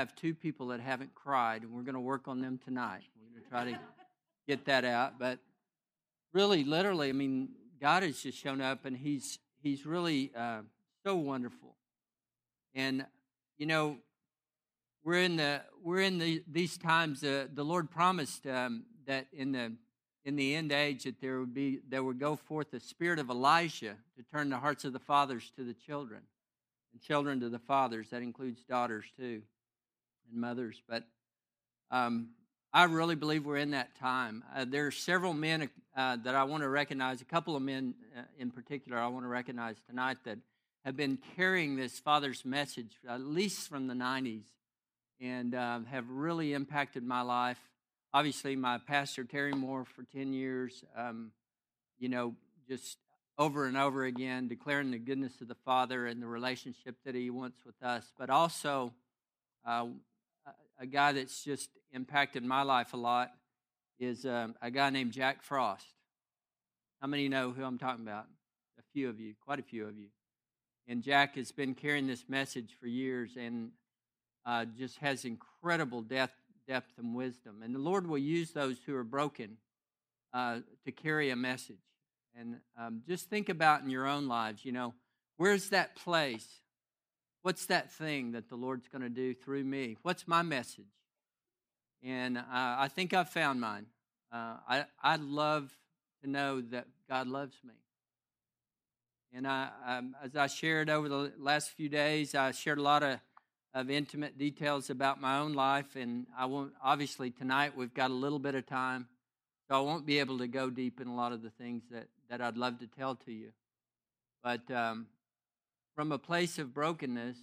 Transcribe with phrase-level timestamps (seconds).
[0.00, 3.02] have two people that haven't cried, and we're going to work on them tonight.
[3.16, 3.78] We're going to try to
[4.48, 5.18] get that out.
[5.18, 5.38] But
[6.32, 10.62] really, literally, I mean, God has just shown up, and He's He's really uh,
[11.04, 11.76] so wonderful.
[12.74, 13.04] And
[13.58, 13.98] you know,
[15.04, 17.22] we're in the we're in the these times.
[17.22, 19.72] Uh, the Lord promised um, that in the
[20.24, 23.28] in the end age that there would be there would go forth the spirit of
[23.28, 26.22] Elijah to turn the hearts of the fathers to the children,
[26.92, 28.08] and children to the fathers.
[28.10, 29.42] That includes daughters too,
[30.30, 30.80] and mothers.
[30.88, 31.04] But
[31.90, 32.30] um,
[32.72, 34.44] I really believe we're in that time.
[34.54, 37.20] Uh, there are several men uh, that I want to recognize.
[37.20, 40.38] A couple of men uh, in particular I want to recognize tonight that
[40.84, 44.44] have been carrying this father's message at least from the '90s,
[45.20, 47.58] and uh, have really impacted my life
[48.12, 51.32] obviously my pastor Terry Moore for 10 years, um,
[51.98, 52.34] you know,
[52.68, 52.98] just
[53.38, 57.30] over and over again declaring the goodness of the Father and the relationship that He
[57.30, 58.92] wants with us, but also
[59.66, 59.86] uh,
[60.80, 63.30] a guy that's just impacted my life a lot
[63.98, 65.84] is um, a guy named Jack Frost.
[67.00, 68.24] How many know who I'm talking about?
[68.78, 70.08] A few of you, quite a few of you.
[70.88, 73.72] And Jack has been carrying this message for years and
[74.46, 76.34] uh, just has incredible depth
[76.66, 77.62] depth and wisdom.
[77.64, 79.56] And the Lord will use those who are broken
[80.32, 81.82] uh, to carry a message.
[82.38, 84.94] And um, just think about in your own lives, you know,
[85.36, 86.46] where's that place?
[87.42, 89.96] What's that thing that the Lord's going to do through me?
[90.02, 90.84] What's my message?
[92.02, 93.86] And uh, I think I've found mine.
[94.32, 95.70] Uh, I, I love
[96.22, 97.74] to know that God loves me.
[99.32, 103.02] And I, um, as I shared over the last few days, I shared a lot
[103.02, 103.20] of
[103.72, 106.72] of intimate details about my own life, and I won't.
[106.82, 109.06] Obviously, tonight we've got a little bit of time,
[109.68, 112.08] so I won't be able to go deep in a lot of the things that
[112.28, 113.50] that I'd love to tell to you.
[114.42, 115.06] But um,
[116.00, 117.36] from a place of brokenness,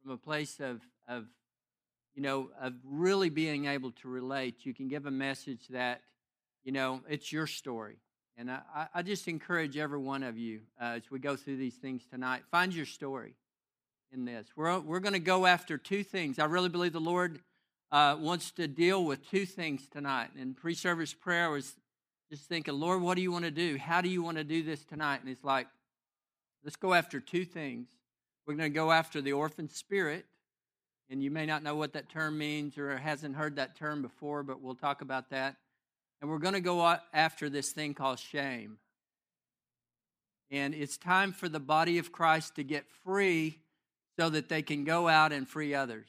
[0.00, 1.26] from a place of of
[2.14, 6.02] you know of really being able to relate, you can give a message that
[6.62, 7.96] you know it's your story.
[8.36, 11.74] And I, I just encourage every one of you uh, as we go through these
[11.74, 13.34] things tonight, find your story
[14.12, 14.46] in this.
[14.54, 16.38] We're, we're going to go after two things.
[16.38, 17.40] I really believe the Lord
[17.90, 20.30] uh, wants to deal with two things tonight.
[20.40, 21.74] In pre service prayer, was
[22.30, 23.76] just thinking, Lord, what do you want to do?
[23.76, 25.22] How do you want to do this tonight?
[25.22, 25.66] And it's like,
[26.62, 27.88] let's go after two things.
[28.46, 30.24] We're going to go after the orphan spirit.
[31.10, 34.42] And you may not know what that term means or hasn't heard that term before,
[34.42, 35.56] but we'll talk about that.
[36.20, 38.78] And we're going to go after this thing called shame.
[40.50, 43.58] And it's time for the body of Christ to get free
[44.18, 46.08] so that they can go out and free others.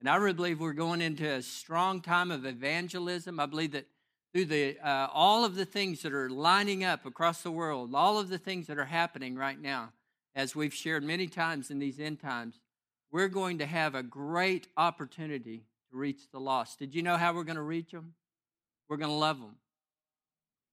[0.00, 3.40] And I really believe we're going into a strong time of evangelism.
[3.40, 3.86] I believe that
[4.32, 8.18] through the uh, all of the things that are lining up across the world, all
[8.18, 9.90] of the things that are happening right now,
[10.38, 12.60] as we've shared many times in these end times,
[13.10, 16.78] we're going to have a great opportunity to reach the lost.
[16.78, 18.14] Did you know how we're going to reach them?
[18.88, 19.56] We're going to love them.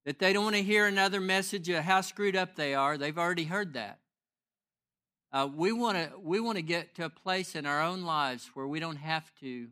[0.06, 2.96] That they don't want to hear another message of how screwed up they are.
[2.96, 3.98] They've already heard that.
[5.34, 8.52] Uh, we want to we want to get to a place in our own lives
[8.54, 9.68] where we don't have to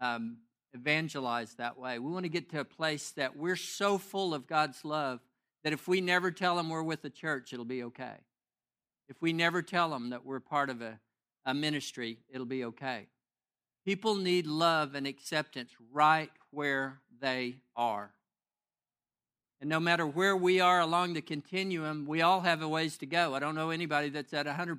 [0.00, 0.38] um,
[0.72, 2.00] evangelize that way.
[2.00, 5.20] We want to get to a place that we're so full of God's love
[5.62, 8.16] that if we never tell them we're with the church, it'll be okay.
[9.08, 10.98] If we never tell them that we're part of a,
[11.44, 13.06] a ministry, it'll be okay.
[13.84, 18.12] People need love and acceptance right where they are.
[19.60, 23.06] And no matter where we are along the continuum, we all have a ways to
[23.06, 23.34] go.
[23.34, 24.78] I don't know anybody that's at 100%.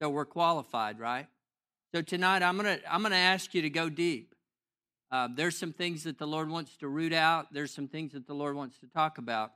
[0.00, 1.26] So we're qualified, right?
[1.94, 4.34] So tonight I'm going to I'm to ask you to go deep.
[5.10, 7.52] Uh, there's some things that the Lord wants to root out.
[7.52, 9.52] There's some things that the Lord wants to talk about.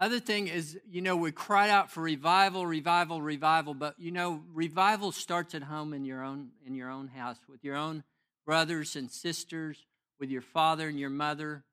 [0.00, 4.42] Other thing is, you know, we cry out for revival, revival, revival, but you know,
[4.52, 8.04] revival starts at home in your own in your own house with your own
[8.46, 9.86] brothers and sisters,
[10.20, 11.64] with your father and your mother,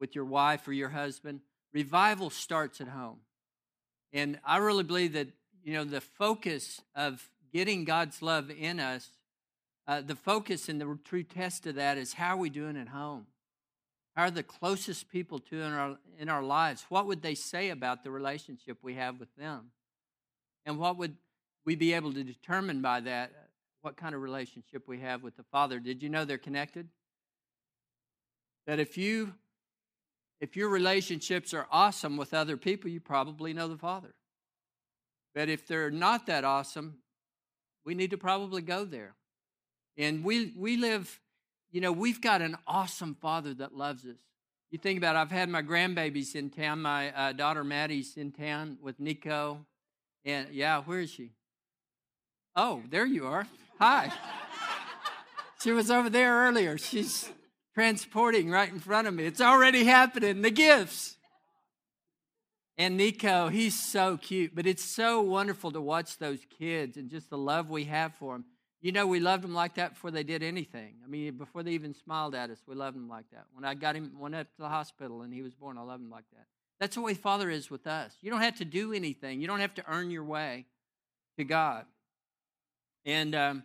[0.00, 1.40] with your wife or your husband.
[1.72, 3.20] Revival starts at home.
[4.12, 5.28] And I really believe that,
[5.62, 9.10] you know, the focus of getting God's love in us,
[9.86, 12.88] uh, the focus and the true test of that is how are we doing at
[12.88, 13.26] home?
[14.18, 16.84] Are the closest people to in our, in our lives?
[16.88, 19.70] What would they say about the relationship we have with them?
[20.66, 21.16] And what would
[21.64, 23.32] we be able to determine by that
[23.80, 25.78] what kind of relationship we have with the Father?
[25.78, 26.88] Did you know they're connected?
[28.66, 29.34] That if you
[30.40, 34.14] if your relationships are awesome with other people, you probably know the Father.
[35.34, 36.98] But if they're not that awesome,
[37.84, 39.14] we need to probably go there.
[39.96, 41.20] And we, we live,
[41.70, 44.16] you know, we've got an awesome Father that loves us.
[44.70, 46.82] You think about it, I've had my grandbabies in town.
[46.82, 49.64] My uh, daughter Maddie's in town with Nico.
[50.24, 51.30] And yeah, where is she?
[52.54, 53.46] Oh, there you are.
[53.78, 54.12] Hi.
[55.62, 56.76] she was over there earlier.
[56.76, 57.30] She's
[57.74, 59.24] transporting right in front of me.
[59.24, 60.42] It's already happening.
[60.42, 61.16] The gifts.
[62.76, 67.30] And Nico, he's so cute, but it's so wonderful to watch those kids and just
[67.30, 68.44] the love we have for them.
[68.80, 70.94] You know, we loved them like that before they did anything.
[71.04, 73.46] I mean, before they even smiled at us, we loved them like that.
[73.52, 76.02] When I got him, went up to the hospital and he was born, I loved
[76.02, 76.46] him like that.
[76.78, 78.14] That's the way Father is with us.
[78.20, 80.66] You don't have to do anything, you don't have to earn your way
[81.36, 81.86] to God.
[83.04, 83.62] And um,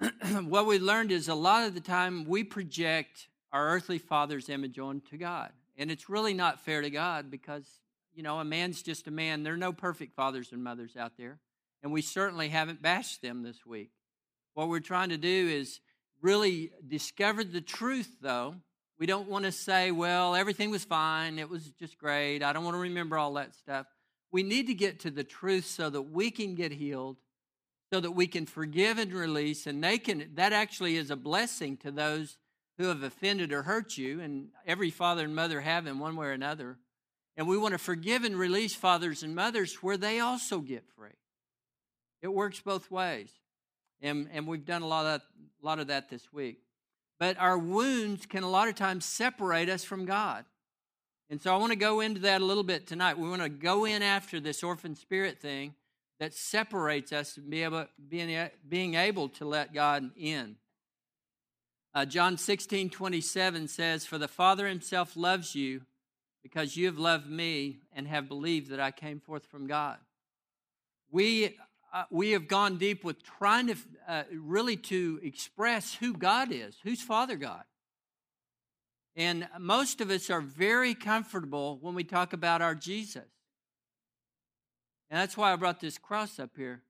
[0.42, 4.78] what we learned is a lot of the time we project our earthly father's image
[4.78, 5.52] onto God.
[5.76, 7.64] And it's really not fair to God because
[8.14, 9.42] you know, a man's just a man.
[9.42, 11.38] There are no perfect fathers and mothers out there.
[11.82, 13.90] And we certainly haven't bashed them this week.
[14.54, 15.80] What we're trying to do is
[16.22, 18.56] really discover the truth, though.
[18.98, 21.38] We don't want to say, well, everything was fine.
[21.38, 22.42] It was just great.
[22.42, 23.86] I don't want to remember all that stuff.
[24.30, 27.16] We need to get to the truth so that we can get healed,
[27.92, 29.66] so that we can forgive and release.
[29.66, 32.38] And they can, that actually is a blessing to those
[32.78, 34.20] who have offended or hurt you.
[34.20, 36.78] And every father and mother have in one way or another.
[37.36, 41.10] And we want to forgive and release fathers and mothers where they also get free.
[42.22, 43.30] It works both ways.
[44.04, 45.22] And, and we've done a lot, of that,
[45.62, 46.58] a lot of that this week.
[47.18, 50.44] But our wounds can a lot of times separate us from God.
[51.30, 53.18] And so I want to go into that a little bit tonight.
[53.18, 55.74] We want to go in after this orphan spirit thing
[56.20, 60.56] that separates us from being able, being, being able to let God in.
[61.94, 65.80] Uh, John 16, 27 says, For the Father himself loves you
[66.42, 69.96] because you have loved me and have believed that I came forth from God.
[71.10, 71.56] We,
[71.94, 73.76] uh, we have gone deep with trying to
[74.08, 77.62] uh, really to express who God is, who's Father God.
[79.14, 83.22] And most of us are very comfortable when we talk about our Jesus.
[85.08, 86.82] And that's why I brought this cross up here.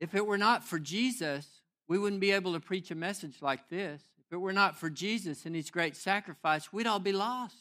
[0.00, 1.46] If it were not for Jesus,
[1.86, 4.02] we wouldn't be able to preach a message like this.
[4.18, 7.54] If it were not for Jesus and his great sacrifice, we'd all be lost.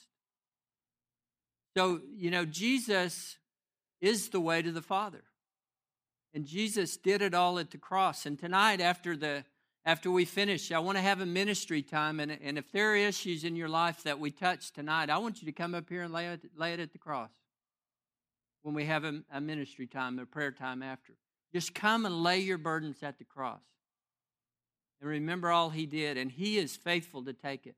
[1.77, 3.38] So, you know, Jesus
[4.01, 5.24] is the way to the Father.
[6.38, 8.28] And Jesus did it all at the cross.
[8.28, 9.44] And tonight, after the
[9.84, 12.19] after we finish, I want to have a ministry time.
[12.19, 15.42] And, and if there are issues in your life that we touch tonight, I want
[15.42, 17.31] you to come up here and lay it, lay it at the cross
[18.62, 21.13] when we have a, a ministry time, a prayer time after.
[21.51, 23.63] Just come and lay your burdens at the cross.
[25.01, 27.78] And remember all he did, and he is faithful to take it.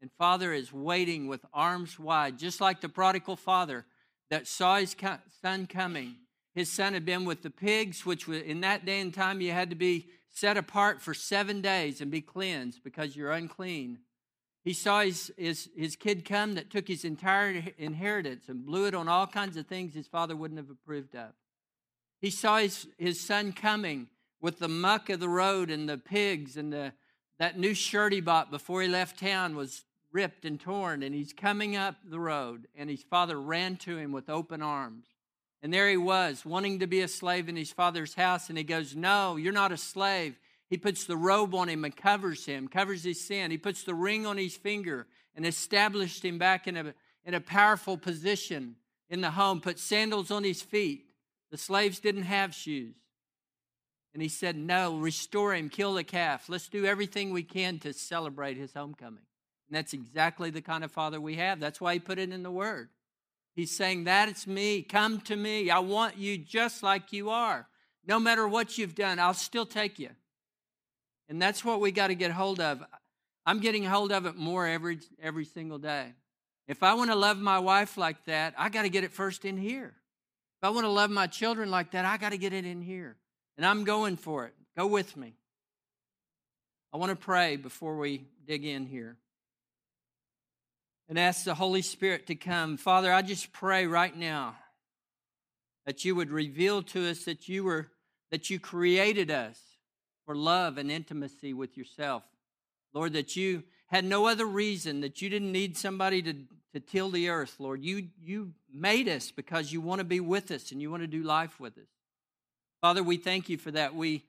[0.00, 3.86] And Father is waiting with arms wide, just like the prodigal father
[4.30, 4.94] that saw his
[5.42, 6.14] son coming.
[6.56, 9.68] His son had been with the pigs, which in that day and time you had
[9.68, 13.98] to be set apart for seven days and be cleansed because you're unclean.
[14.64, 18.94] He saw his, his, his kid come that took his entire inheritance and blew it
[18.94, 21.32] on all kinds of things his father wouldn't have approved of.
[22.22, 24.08] He saw his, his son coming
[24.40, 26.94] with the muck of the road and the pigs and the,
[27.38, 31.34] that new shirt he bought before he left town was ripped and torn, and he's
[31.34, 35.04] coming up the road, and his father ran to him with open arms.
[35.62, 38.64] And there he was, wanting to be a slave in his father's house, and he
[38.64, 40.38] goes, No, you're not a slave.
[40.68, 43.50] He puts the robe on him and covers him, covers his sin.
[43.50, 46.94] He puts the ring on his finger and established him back in a,
[47.24, 48.76] in a powerful position
[49.08, 51.04] in the home, put sandals on his feet.
[51.50, 52.96] The slaves didn't have shoes.
[54.12, 56.48] And he said, No, restore him, kill the calf.
[56.48, 59.22] Let's do everything we can to celebrate his homecoming.
[59.68, 61.60] And that's exactly the kind of father we have.
[61.60, 62.88] That's why he put it in the word.
[63.56, 64.82] He's saying, That's me.
[64.82, 65.70] Come to me.
[65.70, 67.66] I want you just like you are.
[68.06, 70.10] No matter what you've done, I'll still take you.
[71.28, 72.82] And that's what we got to get hold of.
[73.44, 76.12] I'm getting hold of it more every, every single day.
[76.68, 79.44] If I want to love my wife like that, I got to get it first
[79.44, 79.94] in here.
[80.60, 82.82] If I want to love my children like that, I got to get it in
[82.82, 83.16] here.
[83.56, 84.54] And I'm going for it.
[84.76, 85.34] Go with me.
[86.92, 89.16] I want to pray before we dig in here
[91.08, 92.76] and ask the Holy Spirit to come.
[92.76, 94.56] Father, I just pray right now
[95.86, 97.88] that you would reveal to us that you were
[98.30, 99.58] that you created us
[100.24, 102.24] for love and intimacy with yourself.
[102.92, 106.34] Lord, that you had no other reason, that you didn't need somebody to,
[106.72, 107.84] to till the earth, Lord.
[107.84, 111.06] You, you made us because you want to be with us and you want to
[111.06, 111.88] do life with us.
[112.80, 113.94] Father, we thank you for that.
[113.94, 114.24] We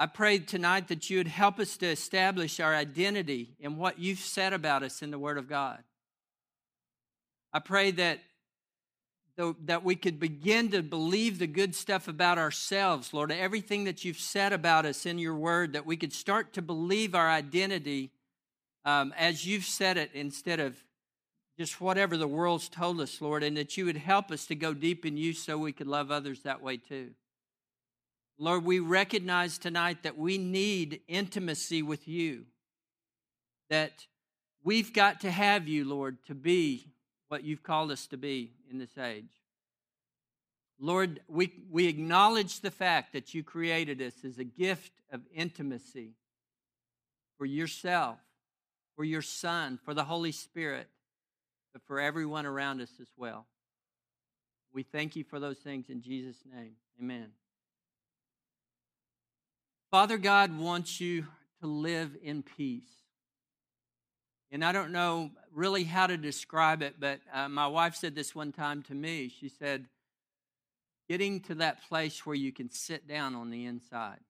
[0.00, 4.20] I pray tonight that you would help us to establish our identity in what you've
[4.20, 5.82] said about us in the Word of God.
[7.52, 8.20] I pray that
[9.60, 14.18] that we could begin to believe the good stuff about ourselves, Lord, everything that you've
[14.18, 18.10] said about us in your word, that we could start to believe our identity
[18.84, 20.82] um, as you've said it instead of
[21.58, 24.72] just whatever the world's told us, Lord, and that you would help us to go
[24.72, 27.10] deep in you so we could love others that way too.
[28.38, 32.46] Lord, we recognize tonight that we need intimacy with you,
[33.68, 34.06] that
[34.64, 36.92] we've got to have you, Lord, to be
[37.28, 39.30] what you've called us to be in this age.
[40.80, 46.12] Lord, we, we acknowledge the fact that you created us as a gift of intimacy
[47.36, 48.18] for yourself,
[48.96, 50.88] for your Son, for the Holy Spirit,
[51.72, 53.46] but for everyone around us as well.
[54.72, 56.72] We thank you for those things in Jesus' name.
[57.00, 57.28] Amen.
[59.90, 61.26] Father God wants you
[61.60, 63.07] to live in peace.
[64.50, 68.34] And I don't know really how to describe it, but uh, my wife said this
[68.34, 69.28] one time to me.
[69.28, 69.86] She said,
[71.08, 74.20] getting to that place where you can sit down on the inside.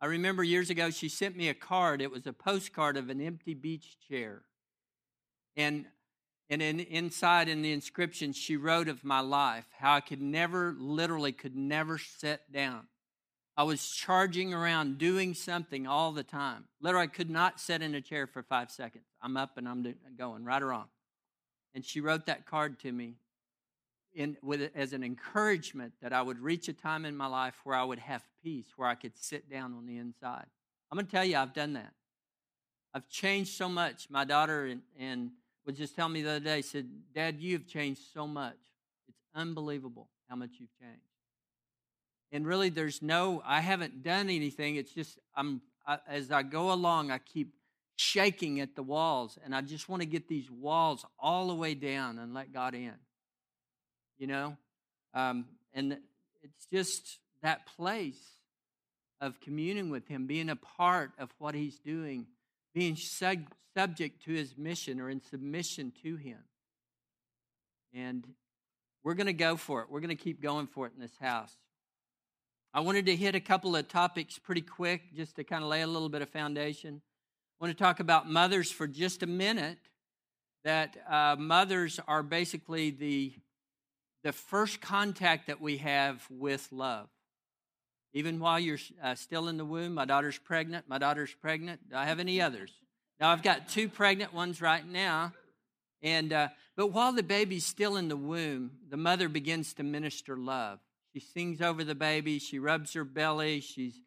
[0.00, 2.00] I remember years ago, she sent me a card.
[2.00, 4.42] It was a postcard of an empty beach chair.
[5.56, 5.84] And,
[6.48, 10.74] and in, inside in the inscription, she wrote of my life, how I could never,
[10.78, 12.86] literally, could never sit down.
[13.60, 16.64] I was charging around doing something all the time.
[16.80, 19.04] Literally, I could not sit in a chair for five seconds.
[19.20, 19.84] I'm up and I'm
[20.16, 20.86] going, right or wrong.
[21.74, 23.16] And she wrote that card to me
[24.14, 27.76] in, with, as an encouragement that I would reach a time in my life where
[27.76, 30.46] I would have peace, where I could sit down on the inside.
[30.90, 31.92] I'm going to tell you, I've done that.
[32.94, 34.08] I've changed so much.
[34.08, 35.32] My daughter and, and
[35.66, 38.56] was just telling me the other day, said, Dad, you've changed so much.
[39.06, 41.09] It's unbelievable how much you've changed.
[42.32, 44.76] And really, there's no, I haven't done anything.
[44.76, 47.54] It's just, I'm, I, as I go along, I keep
[47.96, 51.74] shaking at the walls, and I just want to get these walls all the way
[51.74, 52.94] down and let God in
[54.20, 54.56] you know?
[55.14, 55.98] Um, and
[56.42, 58.20] it's just that place
[59.20, 62.26] of communing with Him, being a part of what He's doing,
[62.72, 66.38] being sub- subject to His mission or in submission to Him.
[67.92, 68.24] And
[69.02, 69.90] we're going to go for it.
[69.90, 71.56] We're going to keep going for it in this house.
[72.72, 75.82] I wanted to hit a couple of topics pretty quick just to kind of lay
[75.82, 77.02] a little bit of foundation.
[77.60, 79.78] I want to talk about mothers for just a minute.
[80.62, 83.32] That uh, mothers are basically the
[84.22, 87.08] the first contact that we have with love.
[88.12, 90.84] Even while you're uh, still in the womb, my daughter's pregnant.
[90.86, 91.88] My daughter's pregnant.
[91.90, 92.70] Do I have any others?
[93.18, 95.32] Now I've got two pregnant ones right now,
[96.02, 100.36] and uh, but while the baby's still in the womb, the mother begins to minister
[100.36, 100.78] love.
[101.12, 102.38] She sings over the baby.
[102.38, 103.60] She rubs her belly.
[103.60, 104.00] She's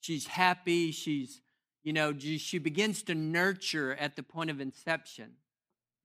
[0.00, 0.90] she's happy.
[0.90, 1.40] She's
[1.82, 5.32] you know she begins to nurture at the point of inception.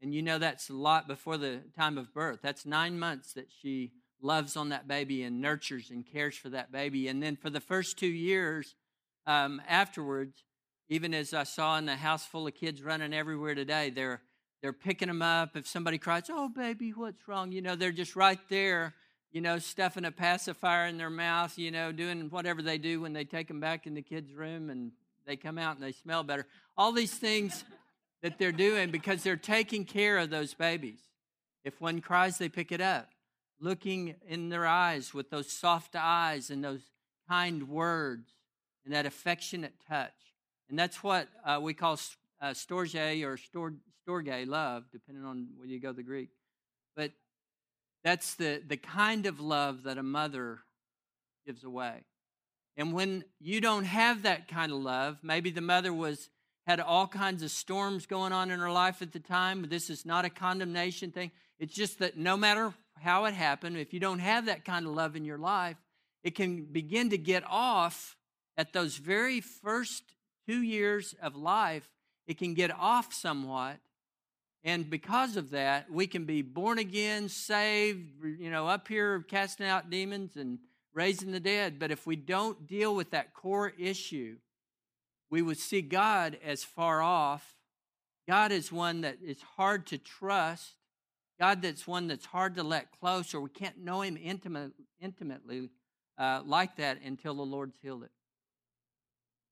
[0.02, 2.40] And you know that's a lot before the time of birth.
[2.44, 6.72] That's nine months that she loves on that baby and nurtures and cares for that
[6.72, 7.08] baby.
[7.08, 8.76] And then for the first two years
[9.26, 10.44] um, afterwards,
[10.90, 14.22] even as I saw in the house full of kids running everywhere today, they're
[14.62, 15.58] they're picking them up.
[15.58, 18.94] If somebody cries, "Oh, baby, what's wrong?" You know, they're just right there.
[19.34, 21.58] You know, stuffing a pacifier in their mouth.
[21.58, 24.70] You know, doing whatever they do when they take them back in the kids' room
[24.70, 24.92] and
[25.26, 26.46] they come out and they smell better.
[26.78, 27.66] All these things
[28.22, 31.00] that they're doing because they're taking care of those babies.
[31.64, 33.10] If one cries, they pick it up,
[33.60, 36.82] looking in their eyes with those soft eyes and those
[37.30, 38.32] kind words
[38.86, 40.14] and that affectionate touch.
[40.70, 42.00] And that's what uh, we call
[42.42, 43.74] uh, storge or stor,
[44.08, 46.30] storge love, depending on whether you go the Greek.
[46.96, 47.12] But
[48.04, 50.60] that's the, the kind of love that a mother
[51.46, 52.04] gives away.
[52.76, 56.30] And when you don't have that kind of love, maybe the mother was
[56.66, 59.68] had all kinds of storms going on in her life at the time.
[59.70, 61.32] This is not a condemnation thing.
[61.60, 64.94] It's just that no matter how it happened, if you don't have that kind of
[64.94, 65.78] love in your life,
[66.24, 68.16] it can begin to get off
[68.58, 70.04] at those very first
[70.48, 71.90] two years of life.
[72.28, 73.78] It can get off somewhat.
[74.64, 79.66] And because of that, we can be born again, saved, you know, up here casting
[79.66, 80.60] out demons and
[80.94, 81.80] raising the dead.
[81.80, 84.38] But if we don't deal with that core issue,
[85.30, 87.56] we would see God as far off.
[88.26, 90.76] God is one that is hard to trust.
[91.40, 95.70] God that's one that's hard to let close, or we can't know Him intimate, intimately
[96.18, 98.12] uh, like that until the Lord's healed it.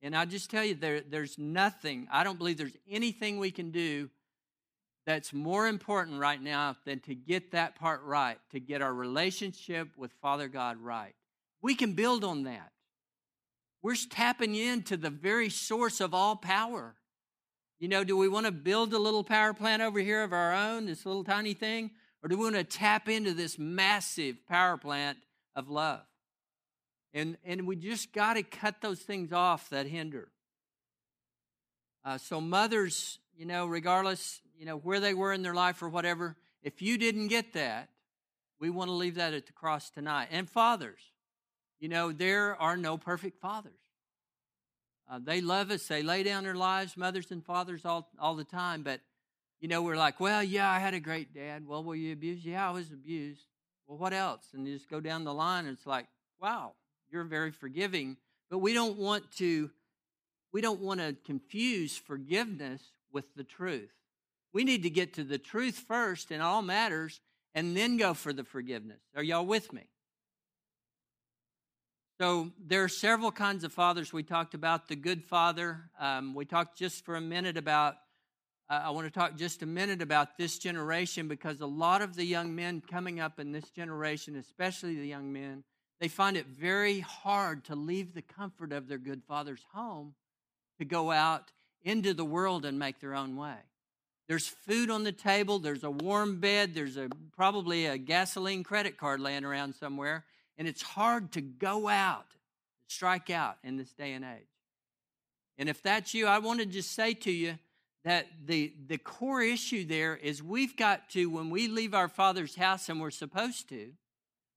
[0.02, 3.72] And I just tell you, there, there's nothing, I don't believe there's anything we can
[3.72, 4.10] do
[5.12, 9.90] that's more important right now than to get that part right, to get our relationship
[9.98, 11.14] with Father God right.
[11.62, 12.72] We can build on that.
[13.82, 16.96] We're tapping into the very source of all power.
[17.78, 20.54] You know, do we want to build a little power plant over here of our
[20.54, 21.92] own, this little tiny thing?
[22.24, 25.18] Or do we want to tap into this massive power plant
[25.58, 26.04] of love?
[27.14, 30.30] And, and we just got to cut those things off that hinder.
[32.06, 35.90] Uh, so, mothers, you know, regardless, you know, where they were in their life or
[35.90, 37.90] whatever, if you didn't get that,
[38.60, 40.28] we want to leave that at the cross tonight.
[40.30, 41.02] And fathers,
[41.80, 43.74] You know, there are no perfect fathers.
[45.10, 45.88] Uh, they love us.
[45.88, 48.84] They lay down their lives, mothers and fathers, all, all the time.
[48.84, 49.02] But,
[49.60, 51.66] you know, we're like, well, yeah, I had a great dad.
[51.66, 52.46] Well, were you abused?
[52.46, 53.48] Yeah, I was abused.
[53.88, 54.44] Well, what else?
[54.54, 56.06] And you just go down the line, and it's like,
[56.40, 56.74] wow,
[57.10, 58.16] you're very forgiving.
[58.52, 59.72] But we don't want to,
[60.54, 63.90] we don't want to confuse forgiveness with the truth.
[64.54, 67.22] We need to get to the truth first in all matters
[67.56, 69.00] and then go for the forgiveness.
[69.16, 69.84] Are y'all with me?
[72.20, 74.14] So there are several kinds of fathers.
[74.14, 75.90] We talked about the good father.
[76.00, 77.96] Um, we talked just for a minute about,
[78.70, 82.16] uh, I want to talk just a minute about this generation because a lot of
[82.16, 85.64] the young men coming up in this generation, especially the young men,
[86.00, 90.14] they find it very hard to leave the comfort of their good father's home
[90.78, 91.52] to go out
[91.84, 93.58] into the world and make their own way.
[94.32, 98.96] There's food on the table, there's a warm bed, there's a probably a gasoline credit
[98.96, 100.24] card laying around somewhere,
[100.58, 102.28] and it's hard to go out,
[102.88, 104.48] strike out in this day and age.
[105.58, 107.60] And if that's you, I want to just say to you
[108.06, 112.56] that the the core issue there is we've got to when we leave our father's
[112.56, 113.92] house and we're supposed to,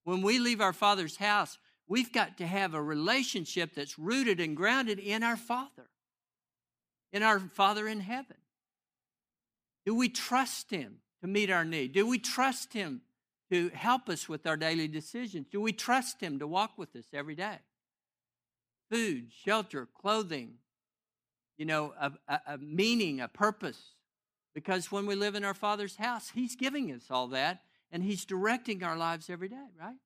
[0.05, 4.57] when we leave our father's house, we've got to have a relationship that's rooted and
[4.57, 5.91] grounded in our father.
[7.13, 8.37] In our father in heaven.
[9.85, 11.93] Do we trust Him to meet our need?
[11.93, 13.03] Do we trust Him
[13.51, 15.47] to help us with our daily decisions?
[15.51, 17.59] Do we trust Him to walk with us every day?
[18.91, 20.55] Food, shelter, clothing,
[21.57, 23.81] you know, a, a, a meaning, a purpose.
[24.55, 28.25] Because when we live in our Father's house, He's giving us all that and He's
[28.25, 29.97] directing our lives every day, right?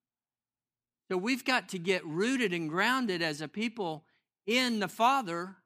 [1.11, 4.05] So we've got to get rooted and grounded as a people
[4.47, 5.57] in the Father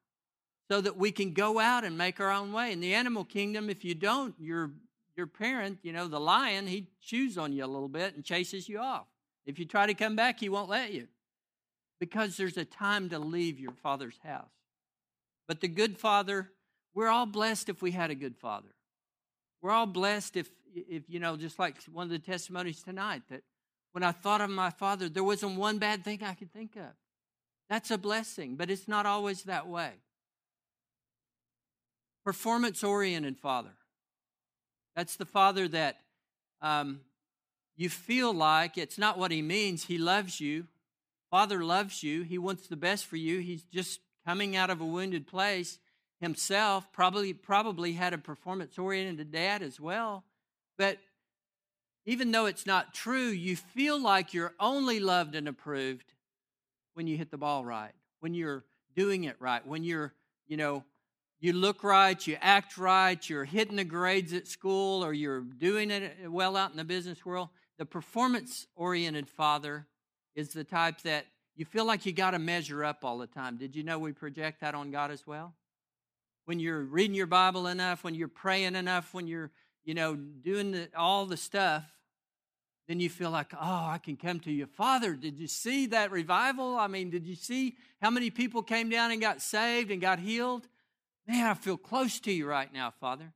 [0.73, 2.73] so that we can go out and make our own way.
[2.73, 4.71] In the animal kingdom, if you don't, your
[5.15, 8.71] your parent, you know, the lion, he chews on you a little bit and chases
[8.71, 9.05] you off.
[9.45, 11.09] If you try to come back, he won't let you.
[12.01, 14.49] Because there's a time to leave your father's house.
[15.47, 16.53] But the good father,
[16.95, 18.75] we're all blessed if we had a good father.
[19.61, 23.43] We're all blessed if if you know, just like one of the testimonies tonight, that
[23.93, 26.95] when I thought of my father, there wasn't one bad thing I could think of.
[27.69, 29.97] That's a blessing, but it's not always that way
[32.25, 33.75] performance oriented father.
[34.95, 36.01] That's the father that
[36.61, 37.01] um,
[37.77, 39.85] you feel like it's not what he means.
[39.85, 40.67] He loves you.
[41.31, 42.23] Father loves you.
[42.23, 43.39] He wants the best for you.
[43.39, 45.79] He's just coming out of a wounded place
[46.21, 46.93] himself.
[46.93, 50.25] Probably, probably had a performance oriented dad as well.
[50.77, 50.99] But
[52.05, 56.13] even though it's not true, you feel like you're only loved and approved
[56.95, 60.13] when you hit the ball right, when you're doing it right, when you're,
[60.47, 60.85] you know,
[61.43, 65.91] you look right, you act right, you're hitting the grades at school, or you're doing
[65.91, 67.49] it well out in the business world.
[67.79, 69.89] The performance oriented father
[70.37, 71.27] is the type that
[71.57, 73.57] you feel like you got to measure up all the time.
[73.57, 75.53] Did you know we project that on God as well?
[76.45, 79.51] When you're reading your Bible enough, when you're praying enough, when you're,
[79.85, 81.83] you know, doing the, all the stuff,
[82.87, 84.67] then you feel like, oh, I can come to you.
[84.67, 86.77] Father, did you see that revival?
[86.77, 90.21] I mean, did you see how many people came down and got saved and got
[90.21, 90.69] healed?
[91.27, 93.33] Man, I feel close to you right now, Father.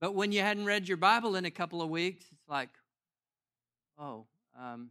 [0.00, 2.68] But when you hadn't read your Bible in a couple of weeks, it's like,
[3.98, 4.26] oh,
[4.58, 4.90] um,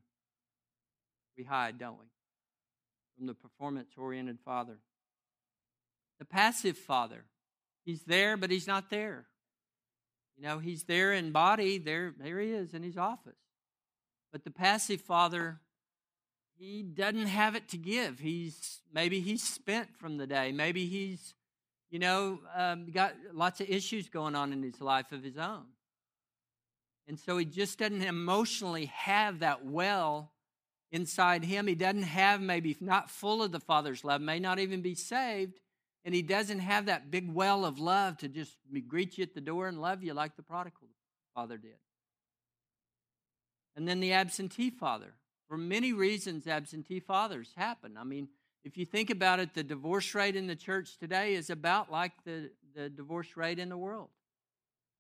[1.37, 2.05] we hide, don't we?
[3.17, 4.77] From the performance oriented father.
[6.19, 7.25] The passive father,
[7.85, 9.25] he's there, but he's not there.
[10.37, 13.37] You know, he's there in body, there, there he is in his office.
[14.31, 15.59] But the passive father,
[16.57, 18.19] he doesn't have it to give.
[18.19, 20.51] He's maybe he's spent from the day.
[20.51, 21.35] Maybe he's
[21.89, 25.65] you know, um, got lots of issues going on in his life of his own.
[27.07, 30.31] And so he just doesn't emotionally have that well
[30.91, 31.67] inside him.
[31.67, 35.59] He doesn't have, maybe not full of the Father's love, may not even be saved.
[36.03, 38.55] And he doesn't have that big well of love to just
[38.87, 40.87] greet you at the door and love you like the prodigal
[41.33, 41.77] father did.
[43.75, 45.13] And then the absentee father.
[45.47, 47.97] For many reasons, absentee fathers happen.
[47.97, 48.29] I mean,
[48.65, 52.11] if you think about it, the divorce rate in the church today is about like
[52.25, 54.09] the, the divorce rate in the world.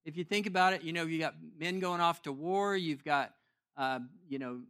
[0.05, 3.03] If you think about it, you know, you got men going off to war, you've
[3.03, 3.33] got,
[3.75, 3.99] uh,
[4.29, 4.61] you know,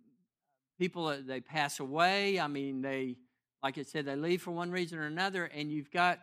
[0.80, 2.40] people, they pass away.
[2.40, 3.18] I mean, they,
[3.62, 6.20] like I said, they leave for one reason or another, and you've got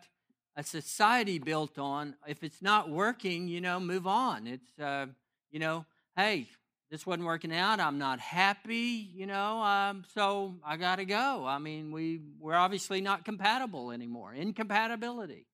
[0.57, 4.47] a society built on if it's not working, you know, move on.
[4.47, 5.07] It's, uh,
[5.51, 5.85] you know,
[6.17, 6.49] hey,
[6.93, 7.81] this wasn't working out.
[7.81, 11.47] I'm not happy, you know, um, so I got to go.
[11.47, 15.47] I mean, we, we're obviously not compatible anymore, incompatibility.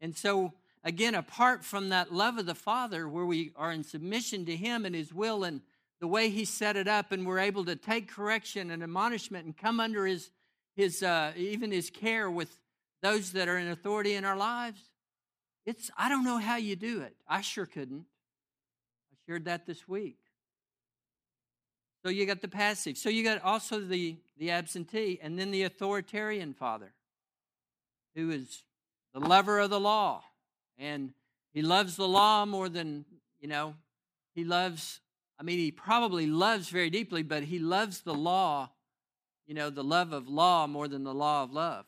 [0.00, 0.52] And so,
[0.84, 4.84] again, apart from that love of the Father, where we are in submission to Him
[4.84, 5.62] and His will and
[5.98, 9.56] the way he set it up and we're able to take correction and admonishment and
[9.56, 10.30] come under his
[10.74, 12.58] his uh, even his care with
[13.02, 14.80] those that are in authority in our lives
[15.64, 18.04] it's i don't know how you do it i sure couldn't
[19.12, 20.18] i shared that this week
[22.02, 22.98] so you got the passive.
[22.98, 26.92] So you got also the the absentee and then the authoritarian father
[28.14, 28.64] who is
[29.14, 30.22] the lover of the law.
[30.78, 31.12] And
[31.52, 33.04] he loves the law more than
[33.40, 33.74] you know
[34.34, 35.00] he loves
[35.38, 38.70] i mean he probably loves very deeply but he loves the law
[39.46, 41.84] you know the love of law more than the law of love.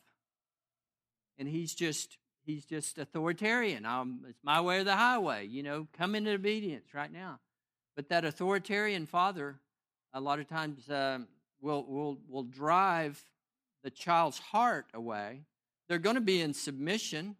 [1.37, 3.85] And he's just he's just authoritarian.
[3.85, 7.39] Um, it's my way or the highway you know come into obedience right now.
[7.95, 9.59] But that authoritarian father
[10.15, 11.19] a lot of times uh,
[11.61, 13.23] will will will drive
[13.83, 15.41] the child's heart away
[15.87, 17.35] they're going to be in submission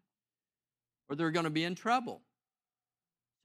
[1.10, 2.22] or they're going to be in trouble.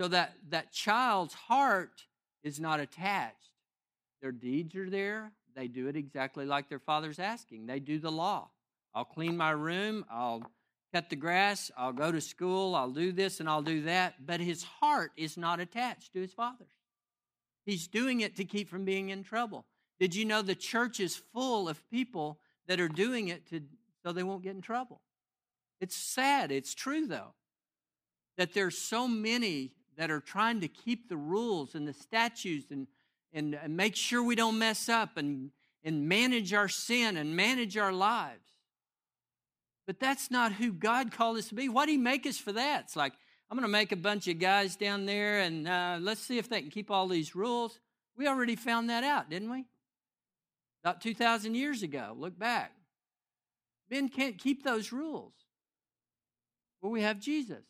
[0.00, 2.06] So that that child's heart
[2.42, 3.36] is not attached.
[4.22, 5.32] Their deeds are there.
[5.54, 7.66] They do it exactly like their father's asking.
[7.66, 8.48] They do the law.
[8.94, 10.42] I'll clean my room, I'll
[10.92, 14.40] cut the grass, I'll go to school, I'll do this and I'll do that, but
[14.40, 16.79] his heart is not attached to his father's.
[17.70, 19.66] He's doing it to keep from being in trouble.
[19.98, 23.62] Did you know the church is full of people that are doing it to
[24.02, 25.00] so they won't get in trouble?
[25.80, 26.50] It's sad.
[26.50, 27.35] It's true, though
[28.40, 32.87] that there's so many that are trying to keep the rules and the statutes and,
[33.35, 35.50] and, and make sure we don't mess up and,
[35.85, 38.48] and manage our sin and manage our lives.
[39.87, 41.68] But that's not who God called us to be.
[41.68, 42.85] Why did He make us for that?
[42.85, 43.12] It's like,
[43.50, 46.48] I'm going to make a bunch of guys down there and uh, let's see if
[46.48, 47.80] they can keep all these rules.
[48.16, 49.66] We already found that out, didn't we?
[50.84, 52.14] About 2,000 years ago.
[52.16, 52.72] Look back.
[53.90, 55.32] Men can't keep those rules.
[56.80, 57.64] Well, we have Jesus.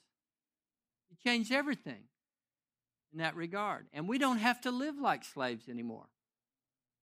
[1.09, 2.03] He changed everything
[3.12, 3.87] in that regard.
[3.95, 6.09] And we don't have to live like slaves anymore.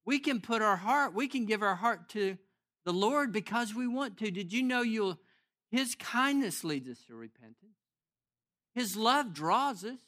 [0.04, 2.38] We can put our heart, we can give our heart to
[2.84, 4.30] the Lord because we want to.
[4.30, 5.18] Did you know you'll
[5.70, 7.77] his kindness leads us to repentance?
[8.78, 9.98] His love draws us.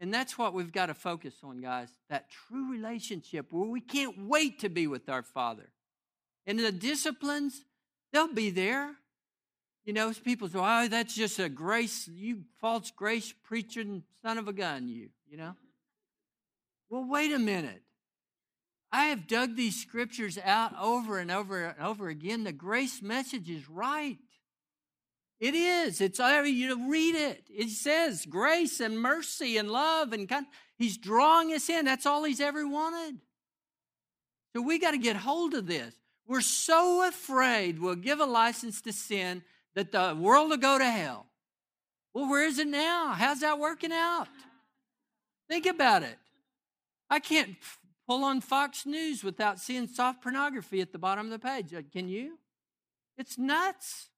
[0.00, 1.88] And that's what we've got to focus on, guys.
[2.10, 5.70] That true relationship where we can't wait to be with our Father.
[6.44, 7.64] And the disciplines,
[8.12, 8.96] they'll be there.
[9.84, 14.48] You know, people say, oh, that's just a grace, you false grace preaching son of
[14.48, 15.54] a gun, you, you know?
[16.90, 17.82] Well, wait a minute.
[18.90, 22.42] I have dug these scriptures out over and over and over again.
[22.42, 24.18] The grace message is right.
[25.38, 26.00] It is.
[26.00, 27.44] It's all you read it.
[27.50, 30.46] It says grace and mercy and love and kind.
[30.76, 31.84] He's drawing us in.
[31.84, 33.20] That's all he's ever wanted.
[34.54, 35.94] So we got to get hold of this.
[36.26, 39.42] We're so afraid we'll give a license to sin
[39.74, 41.26] that the world will go to hell.
[42.14, 43.12] Well, where is it now?
[43.12, 44.28] How's that working out?
[45.50, 46.16] Think about it.
[47.10, 47.56] I can't
[48.08, 51.74] pull on Fox News without seeing soft pornography at the bottom of the page.
[51.74, 52.38] Uh, can you?
[53.18, 54.08] It's nuts.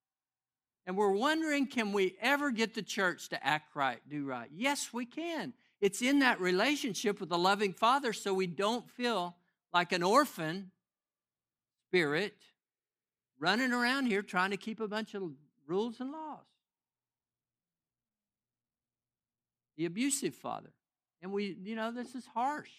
[0.88, 4.48] And we're wondering can we ever get the church to act right, do right?
[4.50, 5.52] Yes, we can.
[5.82, 9.36] It's in that relationship with the loving Father so we don't feel
[9.72, 10.70] like an orphan
[11.88, 12.38] spirit
[13.38, 15.24] running around here trying to keep a bunch of
[15.66, 16.46] rules and laws.
[19.76, 20.70] The abusive father.
[21.20, 22.70] And we, you know, this is harsh.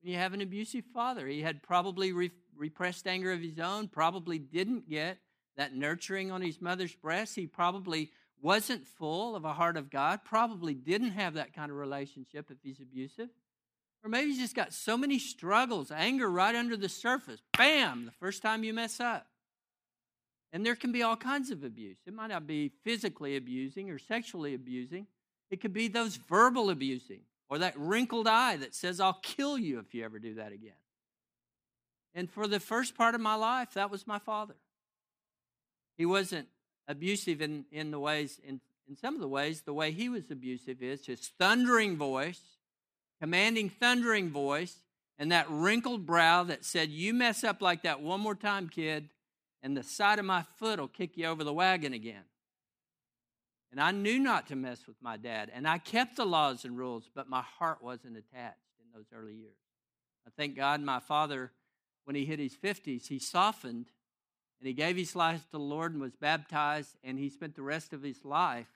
[0.00, 3.88] When you have an abusive father, he had probably re- repressed anger of his own,
[3.88, 5.18] probably didn't get
[5.56, 7.34] that nurturing on his mother's breast.
[7.34, 8.10] He probably
[8.40, 12.58] wasn't full of a heart of God, probably didn't have that kind of relationship if
[12.62, 13.28] he's abusive.
[14.04, 17.40] Or maybe he's just got so many struggles, anger right under the surface.
[17.56, 19.26] Bam, the first time you mess up.
[20.52, 21.98] And there can be all kinds of abuse.
[22.04, 25.06] It might not be physically abusing or sexually abusing,
[25.50, 29.78] it could be those verbal abusing or that wrinkled eye that says, I'll kill you
[29.78, 30.72] if you ever do that again.
[32.14, 34.54] And for the first part of my life, that was my father.
[36.02, 36.48] He wasn't
[36.88, 40.32] abusive in, in the ways, in, in some of the ways, the way he was
[40.32, 42.40] abusive is his thundering voice,
[43.20, 44.80] commanding thundering voice,
[45.16, 49.10] and that wrinkled brow that said, You mess up like that one more time, kid,
[49.62, 52.24] and the side of my foot will kick you over the wagon again.
[53.70, 56.76] And I knew not to mess with my dad, and I kept the laws and
[56.76, 59.54] rules, but my heart wasn't attached in those early years.
[60.26, 61.52] I thank God my father,
[62.06, 63.86] when he hit his 50s, he softened
[64.62, 67.62] and he gave his life to the Lord and was baptized, and he spent the
[67.62, 68.68] rest of his life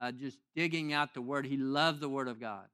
[0.00, 1.44] uh, just digging out the Word.
[1.44, 2.64] He loved the Word of God.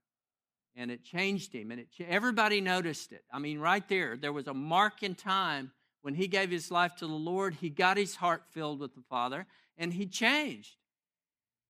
[0.76, 3.24] And it changed him, and it, everybody noticed it.
[3.32, 6.96] I mean, right there, there was a mark in time when he gave his life
[6.96, 10.76] to the Lord, he got his heart filled with the Father and he changed.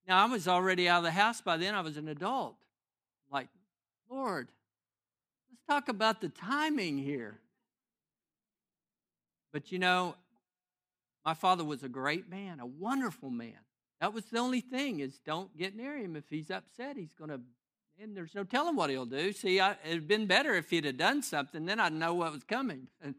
[0.07, 2.57] Now, I was already out of the house by then, I was an adult.
[3.31, 3.49] Like,
[4.09, 4.49] Lord,
[5.51, 7.39] let's Talk about the timing here.
[9.53, 10.15] But you know,
[11.25, 13.59] my father was a great man, a wonderful man.
[14.01, 16.17] That was the only thing is don't get near him.
[16.17, 17.41] If he's upset, he's going to,
[18.01, 19.33] and there's no telling what he'll do.
[19.33, 21.67] See, I, it'd been better if he'd have done something.
[21.67, 22.89] Then I'd know what was coming.
[23.03, 23.15] And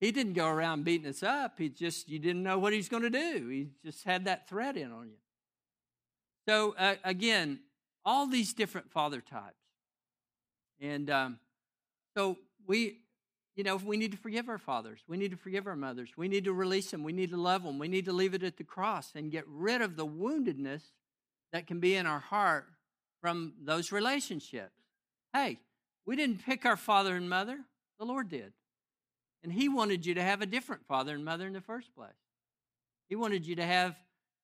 [0.00, 1.58] he didn't go around beating us up.
[1.58, 3.48] He just, you didn't know what he's going to do.
[3.48, 5.18] He just had that threat in on you.
[6.48, 7.60] So uh, again,
[8.04, 9.54] all these different father types.
[10.80, 11.38] And um,
[12.16, 12.98] so we,
[13.58, 15.00] you know, if we need to forgive our fathers.
[15.08, 16.10] We need to forgive our mothers.
[16.16, 17.02] We need to release them.
[17.02, 17.76] We need to love them.
[17.76, 20.82] We need to leave it at the cross and get rid of the woundedness
[21.52, 22.66] that can be in our heart
[23.20, 24.78] from those relationships.
[25.32, 25.58] Hey,
[26.06, 27.58] we didn't pick our father and mother,
[27.98, 28.52] the Lord did.
[29.42, 32.12] And He wanted you to have a different father and mother in the first place.
[33.08, 33.96] He wanted you to have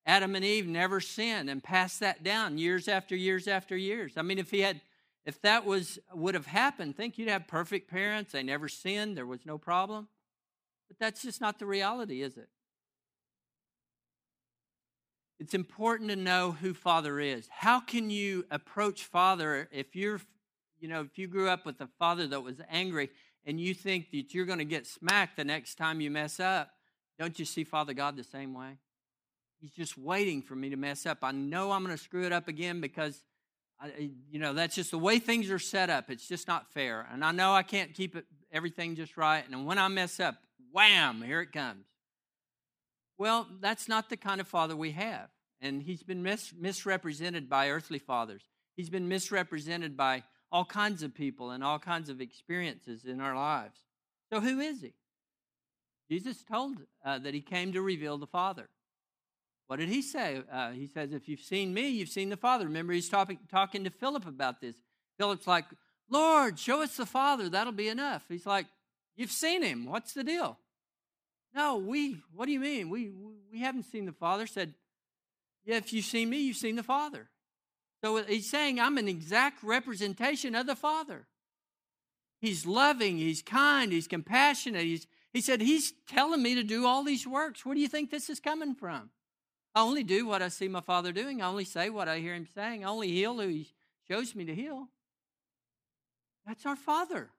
[0.07, 4.15] Adam and Eve never sin and pass that down years after years after years.
[4.17, 4.81] I mean, if He had
[5.27, 9.27] if that was would have happened, think you'd have perfect parents, they never sinned, there
[9.27, 10.09] was no problem.
[10.89, 12.49] But that's just not the reality, is it?
[15.41, 17.49] It's important to know who Father is.
[17.51, 20.21] How can you approach Father if you're,
[20.79, 23.11] you know, if you grew up with a father that was angry
[23.45, 26.71] and you think that you're going to get smacked the next time you mess up?
[27.19, 28.79] Don't you see Father God the same way?
[29.61, 31.19] He's just waiting for me to mess up.
[31.23, 33.25] I know I'm going to screw it up again because
[33.81, 36.11] I, you know, that's just the way things are set up.
[36.11, 37.07] It's just not fair.
[37.13, 39.45] And I know I can't keep it everything just right.
[39.51, 40.37] And when I mess up,
[40.73, 41.87] wham, here it comes.
[43.19, 45.29] Well, that's not the kind of father we have.
[45.61, 48.43] And he's been mis- misrepresented by earthly fathers.
[48.77, 53.35] He's been misrepresented by all kinds of people and all kinds of experiences in our
[53.35, 53.79] lives.
[54.33, 54.95] So, who is he?
[56.11, 58.69] Jesus told uh, that he came to reveal the Father.
[59.67, 60.43] What did he say?
[60.53, 62.67] Uh, he says, If you've seen me, you've seen the Father.
[62.67, 64.77] Remember, he's talking, talking to Philip about this.
[65.19, 65.65] Philip's like,
[66.11, 67.49] Lord, show us the Father.
[67.49, 68.25] That'll be enough.
[68.29, 68.67] He's like,
[69.17, 69.87] You've seen him.
[69.87, 70.59] What's the deal?
[71.55, 72.91] No, we, what do you mean?
[72.91, 73.13] We,
[73.53, 74.47] we haven't seen the Father.
[74.47, 74.75] Said,
[75.65, 77.29] Yeah, if you've seen me, you've seen the Father.
[78.03, 81.27] So he's saying, I'm an exact representation of the Father.
[82.39, 84.83] He's loving, he's kind, he's compassionate.
[84.83, 87.65] He's, he said, He's telling me to do all these works.
[87.65, 89.09] Where do you think this is coming from?
[89.75, 91.43] I only do what I see my Father doing.
[91.43, 92.85] I only say what I hear Him saying.
[92.85, 93.73] I only heal who He
[94.07, 94.89] shows me to heal.
[96.47, 97.31] That's our Father.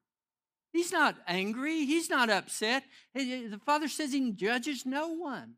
[0.73, 1.85] He's not angry.
[1.85, 2.83] He's not upset.
[3.13, 5.53] The Father says He judges no one.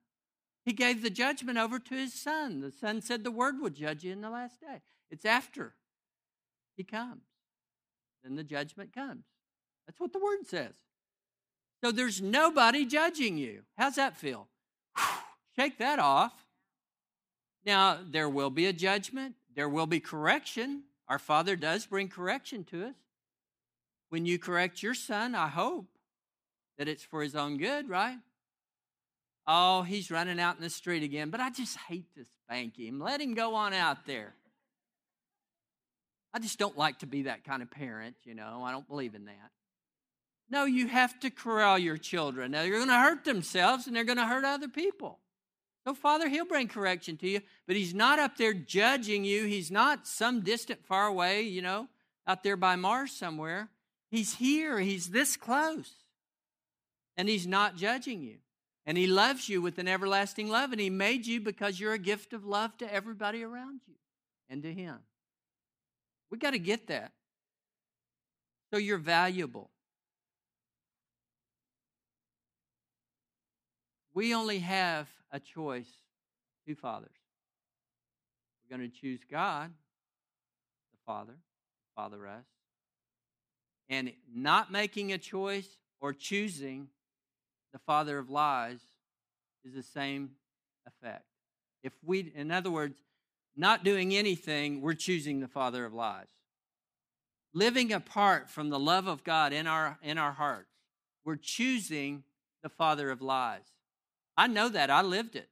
[0.64, 2.60] He gave the judgment over to His Son.
[2.60, 4.82] The Son said the Word would judge you in the last day.
[5.10, 5.74] It's after
[6.76, 7.24] He comes.
[8.24, 9.24] Then the judgment comes.
[9.88, 10.76] That's what the Word says.
[11.84, 13.62] So there's nobody judging you.
[13.78, 14.50] How's that feel?
[15.56, 16.34] Shake that off.
[17.68, 20.84] Now, there will be a judgment, there will be correction.
[21.10, 22.96] Our Father does bring correction to us.
[24.10, 25.86] When you correct your son, I hope
[26.78, 28.18] that it's for his own good, right?
[29.46, 33.00] Oh, he's running out in the street again, but I just hate to spank him.
[33.00, 34.34] Let him go on out there.
[36.34, 38.64] I just don't like to be that kind of parent, you know.
[38.66, 39.52] I don't believe in that.
[40.50, 42.52] No, you have to corral your children.
[42.52, 45.20] Now, they're going to hurt themselves and they're going to hurt other people.
[45.88, 49.46] So, Father, He'll bring correction to you, but He's not up there judging you.
[49.46, 51.88] He's not some distant, far away, you know,
[52.28, 53.70] out there by Mars somewhere.
[54.12, 54.80] He's here.
[54.80, 55.90] He's this close.
[57.16, 58.40] And He's not judging you.
[58.86, 60.74] And He loves you with an everlasting love.
[60.74, 63.96] And He made you because you're a gift of love to everybody around you
[64.50, 64.98] and to Him.
[66.30, 67.14] We got to get that.
[68.74, 69.70] So you're valuable.
[74.14, 75.90] We only have a choice
[76.66, 77.10] two fathers.
[78.70, 79.72] We're going to choose God,
[80.92, 81.36] the Father,
[81.96, 82.46] Father us,
[83.90, 85.68] and not making a choice
[86.00, 86.90] or choosing
[87.74, 88.80] the father of lies
[89.64, 90.32] is the same
[90.86, 91.26] effect.
[91.84, 92.98] If we, in other words,
[93.56, 96.28] not doing anything, we're choosing the father of lies.
[97.54, 100.72] Living apart from the love of God in our, in our hearts,
[101.26, 102.24] we're choosing
[102.62, 103.66] the father of lies.
[104.38, 104.90] I know that.
[104.90, 105.50] I lived it.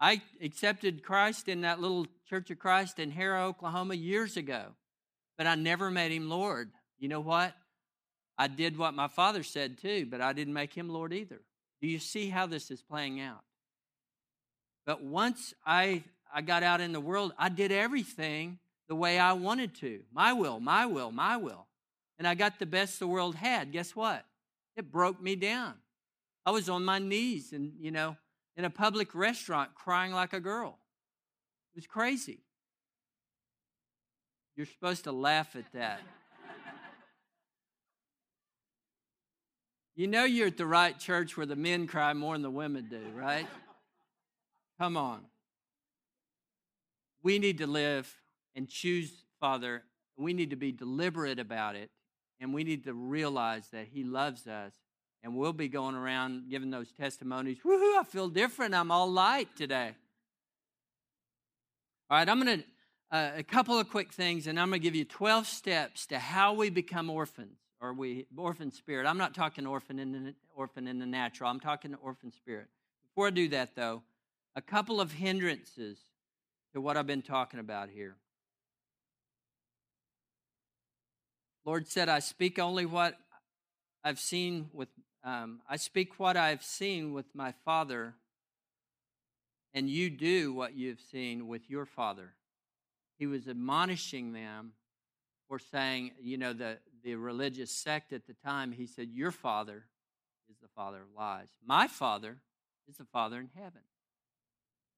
[0.00, 4.64] I accepted Christ in that little Church of Christ in Harrah, Oklahoma years ago,
[5.38, 6.70] but I never made him Lord.
[6.98, 7.54] You know what?
[8.36, 11.40] I did what my father said too, but I didn't make him Lord either.
[11.80, 13.42] Do you see how this is playing out?
[14.84, 16.02] But once I,
[16.34, 20.00] I got out in the world, I did everything the way I wanted to.
[20.12, 21.66] My will, my will, my will.
[22.18, 23.72] And I got the best the world had.
[23.72, 24.24] Guess what?
[24.76, 25.74] It broke me down.
[26.44, 28.16] I was on my knees and, you know,
[28.56, 30.78] in a public restaurant crying like a girl.
[31.74, 32.40] It was crazy.
[34.56, 36.00] You're supposed to laugh at that.
[39.94, 42.88] You know you're at the right church where the men cry more than the women
[42.88, 43.46] do, right?
[44.78, 45.20] Come on.
[47.22, 48.12] We need to live
[48.56, 49.84] and choose, Father.
[50.16, 51.90] We need to be deliberate about it,
[52.40, 54.72] and we need to realize that He loves us.
[55.22, 57.58] And we'll be going around giving those testimonies.
[57.64, 58.74] Woohoo, I feel different.
[58.74, 59.92] I'm all light today.
[62.10, 62.64] All right, I'm going to,
[63.16, 66.18] uh, a couple of quick things, and I'm going to give you 12 steps to
[66.18, 69.06] how we become orphans or we orphan spirit.
[69.06, 71.50] I'm not talking orphan in the orphan in the natural.
[71.50, 72.68] I'm talking orphan spirit.
[73.02, 74.02] Before I do that, though,
[74.54, 75.98] a couple of hindrances
[76.72, 78.16] to what I've been talking about here.
[81.64, 83.18] Lord said, "I speak only what
[84.04, 84.88] I've seen with.
[85.24, 88.14] Um, I speak what I've seen with my Father,
[89.72, 92.34] and you do what you've seen with your father.
[93.18, 94.72] He was admonishing them
[95.48, 99.84] for saying, you know, the, the religious sect at the time, he said, Your father
[100.50, 101.48] is the father of lies.
[101.64, 102.38] My father
[102.88, 103.82] is the father in heaven.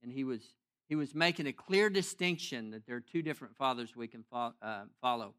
[0.03, 0.41] And he was
[0.87, 4.55] he was making a clear distinction that there are two different fathers we can fo-
[4.61, 5.33] uh, follow.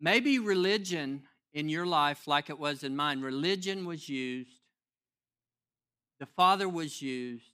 [0.00, 4.50] Maybe religion in your life, like it was in mine, religion was used,
[6.18, 7.52] the father was used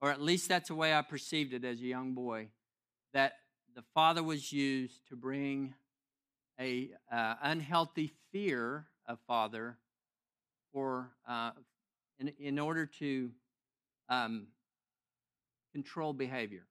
[0.00, 2.48] or at least that's the way I perceived it as a young boy,
[3.12, 3.34] that
[3.74, 5.74] the father was used to bring
[6.58, 9.76] a uh, unhealthy fear of father,
[10.72, 11.50] for uh,
[12.18, 13.30] in, in order to
[14.08, 14.46] um,
[15.72, 16.64] control behavior.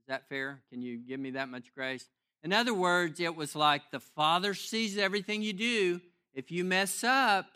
[0.00, 0.62] Is that fair?
[0.70, 2.06] Can you give me that much grace?
[2.42, 6.00] In other words, it was like the father sees everything you do.
[6.34, 7.46] If you mess up,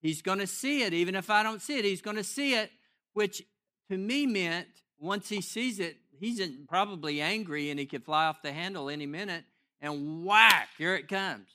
[0.00, 0.94] he's going to see it.
[0.94, 2.70] Even if I don't see it, he's going to see it,
[3.12, 3.42] which
[3.90, 8.42] to me meant once he sees it, he's probably angry and he could fly off
[8.42, 9.44] the handle any minute
[9.80, 11.48] and whack, here it comes.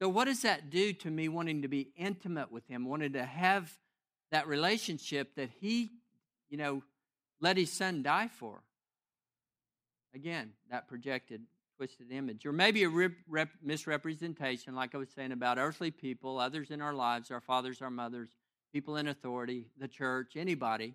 [0.00, 3.24] So, what does that do to me wanting to be intimate with him, wanting to
[3.24, 3.72] have
[4.32, 5.90] that relationship that he,
[6.50, 6.82] you know,
[7.40, 8.62] let his son die for?
[10.14, 11.42] Again, that projected,
[11.76, 12.44] twisted image.
[12.44, 16.82] Or maybe a rep- rep- misrepresentation, like I was saying about earthly people, others in
[16.82, 18.30] our lives, our fathers, our mothers,
[18.72, 20.94] people in authority, the church, anybody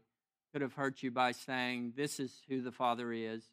[0.51, 3.43] could have hurt you by saying, This is who the Father is,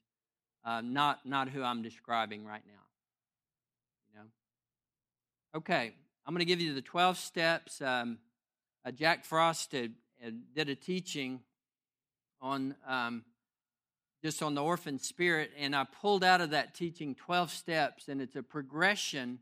[0.64, 2.82] uh, not, not who I'm describing right now.
[4.12, 5.58] You know?
[5.58, 5.92] Okay,
[6.26, 7.80] I'm going to give you the 12 steps.
[7.82, 8.18] Um,
[8.84, 9.94] uh, Jack Frost did,
[10.54, 11.40] did, a teaching
[12.40, 13.24] on um,
[14.24, 18.22] just on the orphan spirit, and I pulled out of that teaching 12 steps, and
[18.22, 19.38] it's a progression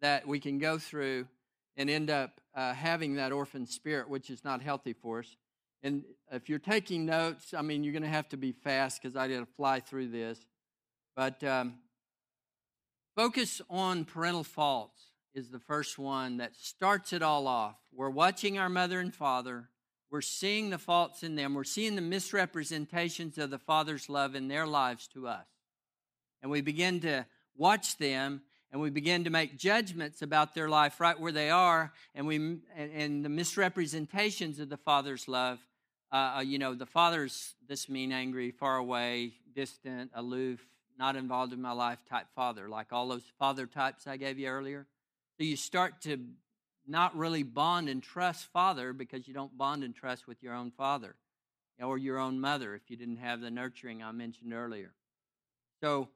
[0.00, 1.26] that we can go through
[1.76, 5.36] and end up uh, having that orphan spirit, which is not healthy for us.
[5.82, 9.14] And if you're taking notes, I mean, you're going to have to be fast because
[9.14, 10.38] I to fly through this.
[11.14, 11.74] But um,
[13.14, 15.02] focus on parental faults
[15.34, 17.76] is the first one that starts it all off.
[17.92, 19.68] We're watching our mother and father.
[20.14, 21.54] We're seeing the faults in them.
[21.54, 25.48] We're seeing the misrepresentations of the Father's love in their lives to us.
[26.40, 31.00] And we begin to watch them and we begin to make judgments about their life
[31.00, 35.58] right where they are, and we and, and the misrepresentations of the Father's love.
[36.12, 40.64] Uh, uh, you know, the Father's this mean, angry, far away, distant, aloof,
[40.96, 44.46] not involved in my life type father, like all those father types I gave you
[44.46, 44.86] earlier.
[45.38, 46.20] So you start to
[46.86, 50.70] not really bond and trust father because you don't bond and trust with your own
[50.70, 51.16] father
[51.82, 54.92] or your own mother if you didn't have the nurturing I mentioned earlier.
[55.82, 56.08] So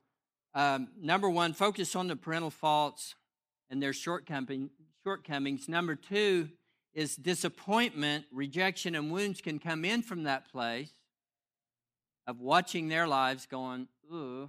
[0.55, 3.15] um, number one, focus on the parental faults
[3.71, 4.71] and their shortcomings.
[5.69, 6.49] Number two
[6.95, 10.91] is disappointment, rejection, and wounds can come in from that place
[12.27, 14.49] of watching their lives going, ooh,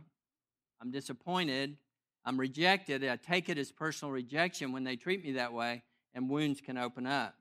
[0.82, 1.78] I'm disappointed,
[2.26, 3.04] I'm rejected.
[3.04, 6.78] I take it as personal rejection when they treat me that way, and wounds can
[6.78, 7.36] open up.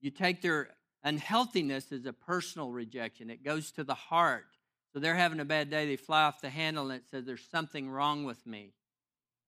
[0.00, 0.68] You take their
[1.02, 4.46] unhealthiness as a personal rejection, it goes to the heart
[4.92, 5.86] so they're having a bad day.
[5.86, 8.72] They fly off the handle and it says, There's something wrong with me.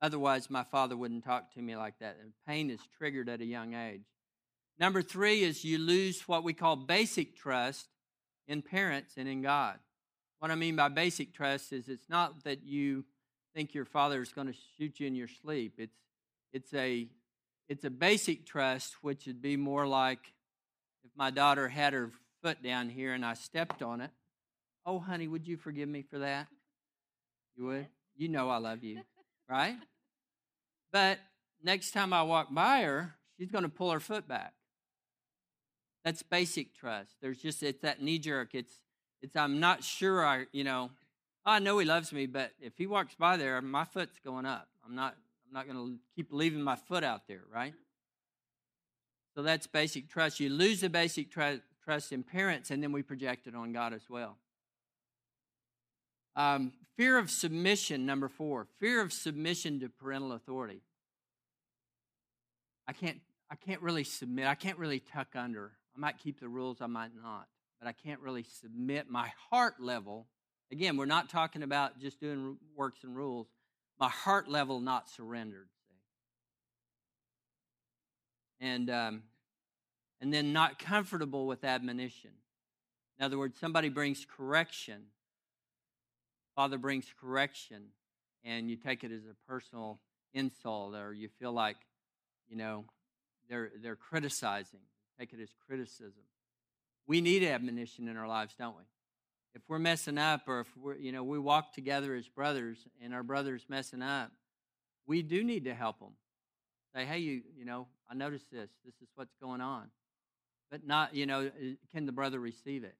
[0.02, 2.18] Otherwise, my father wouldn't talk to me like that.
[2.20, 4.04] And pain is triggered at a young age.
[4.78, 7.88] Number three is you lose what we call basic trust
[8.48, 9.78] in parents and in God.
[10.38, 13.04] What I mean by basic trust is it's not that you
[13.54, 15.74] think your father is going to shoot you in your sleep.
[15.78, 15.96] It's
[16.52, 17.08] it's a
[17.70, 20.34] it's a basic trust, which would be more like
[21.04, 22.10] if my daughter had her
[22.42, 24.10] foot down here and I stepped on it,
[24.84, 26.48] Oh, honey, would you forgive me for that?
[27.56, 27.86] You would?
[28.16, 29.02] You know I love you,
[29.48, 29.76] right?
[30.92, 31.18] But
[31.62, 34.52] next time I walk by her, she's going to pull her foot back.
[36.04, 37.14] That's basic trust.
[37.22, 38.54] There's just, it's that knee jerk.
[38.54, 38.72] It's,
[39.22, 40.90] it's, I'm not sure I, you know,
[41.44, 44.68] I know he loves me, but if he walks by there, my foot's going up.
[44.84, 45.14] I'm not,
[45.50, 47.74] I'm not going to keep leaving my foot out there, right?
[49.34, 50.38] So that's basic trust.
[50.38, 53.92] You lose the basic tr- trust in parents, and then we project it on God
[53.92, 54.36] as well.
[56.36, 58.68] Um, fear of submission, number four.
[58.78, 60.82] Fear of submission to parental authority.
[62.86, 63.18] I can't,
[63.50, 64.46] I can't really submit.
[64.46, 65.72] I can't really tuck under.
[65.96, 67.48] I might keep the rules, I might not.
[67.80, 70.28] But I can't really submit my heart level.
[70.70, 73.48] Again, we're not talking about just doing works and rules.
[74.00, 75.68] My heart level not surrendered.
[78.58, 79.22] And um,
[80.20, 82.30] and then not comfortable with admonition.
[83.18, 85.02] In other words, somebody brings correction,
[86.56, 87.84] Father brings correction,
[88.44, 89.98] and you take it as a personal
[90.34, 91.76] insult, or you feel like,
[92.48, 92.84] you know,
[93.48, 94.80] they're they're criticizing.
[95.18, 96.22] Take it as criticism.
[97.06, 98.84] We need admonition in our lives, don't we?
[99.54, 103.12] If we're messing up, or if we're, you know, we walk together as brothers, and
[103.12, 104.30] our brother's messing up,
[105.06, 106.12] we do need to help them.
[106.94, 108.70] Say, hey, you, you know, I noticed this.
[108.84, 109.90] This is what's going on
[110.70, 111.50] but not, you know,
[111.92, 112.94] can the brother receive it?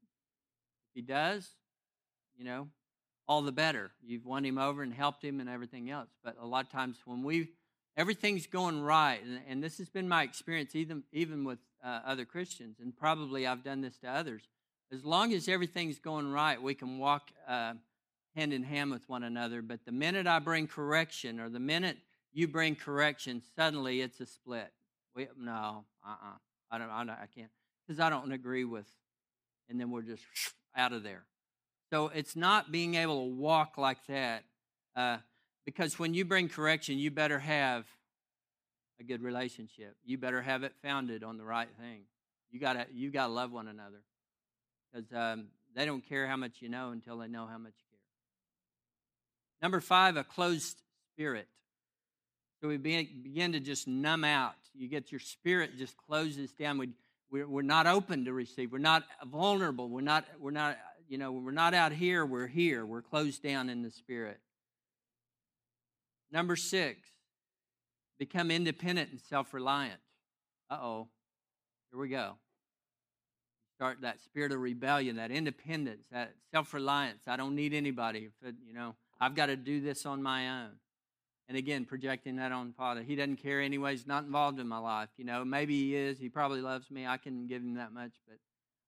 [0.89, 1.49] If he does,
[2.37, 2.69] you know,
[3.29, 3.93] all the better.
[4.05, 6.09] You've won him over and helped him and everything else.
[6.25, 7.51] But a lot of times when we,
[7.97, 12.25] everything's going right, and, and this has been my experience even, even with uh, other
[12.25, 14.43] Christians, and probably I've done this to others.
[14.93, 17.75] As long as everything's going right, we can walk uh,
[18.35, 19.63] hand in hand with one another.
[19.63, 21.97] But the minute I bring correction, or the minute
[22.33, 24.73] you bring correction, suddenly it's a split.
[25.15, 26.29] We, no, uh uh-uh.
[26.31, 26.39] uh
[26.73, 27.51] I don't, I don't, I can't
[27.87, 28.87] because I don't agree with,
[29.69, 30.23] and then we're just
[30.77, 31.25] out of there.
[31.91, 34.45] So it's not being able to walk like that,
[34.95, 35.19] uh,
[35.65, 37.87] because when you bring correction, you better have
[39.01, 39.97] a good relationship.
[40.05, 42.03] You better have it founded on the right thing.
[42.53, 44.03] You gotta, you gotta love one another,
[44.93, 47.87] because um, they don't care how much you know until they know how much you
[47.91, 47.99] care.
[49.63, 50.83] Number five, a closed
[51.15, 51.49] spirit.
[52.61, 54.55] So we begin to just numb out.
[54.75, 56.79] You get your spirit just closes down.
[56.79, 56.91] We
[57.31, 58.73] we're, we're not open to receive.
[58.73, 59.89] We're not vulnerable.
[59.89, 60.77] We're not, we're not,
[61.09, 62.27] you know, we're not out here.
[62.27, 62.85] We're here.
[62.85, 64.41] We're closed down in the spirit.
[66.33, 67.09] Number six,
[68.19, 70.01] become independent and self reliant.
[70.69, 71.09] Uh oh.
[71.91, 72.35] Here we go.
[73.81, 77.23] Start that spirit of rebellion, that independence, that self reliance.
[77.27, 78.29] I don't need anybody.
[78.45, 80.73] You know, I've got to do this on my own.
[81.49, 83.03] And again, projecting that on Father.
[83.03, 83.93] He doesn't care anyway.
[83.93, 85.09] He's not involved in my life.
[85.17, 86.19] You know, maybe he is.
[86.19, 87.07] He probably loves me.
[87.07, 88.37] I can give him that much, but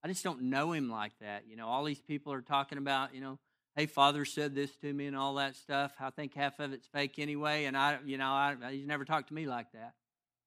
[0.04, 1.44] I just don't know him like that.
[1.48, 3.38] You know, all these people are talking about, you know,
[3.74, 5.92] hey, Father said this to me and all that stuff.
[6.00, 7.64] I think half of it's fake anyway.
[7.64, 9.94] And I, you know, I, he's never talked to me like that.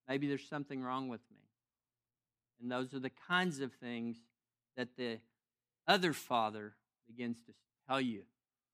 [0.07, 1.39] Maybe there's something wrong with me.
[2.61, 4.17] And those are the kinds of things
[4.77, 5.19] that the
[5.87, 6.73] other father
[7.07, 7.53] begins to
[7.87, 8.23] tell you.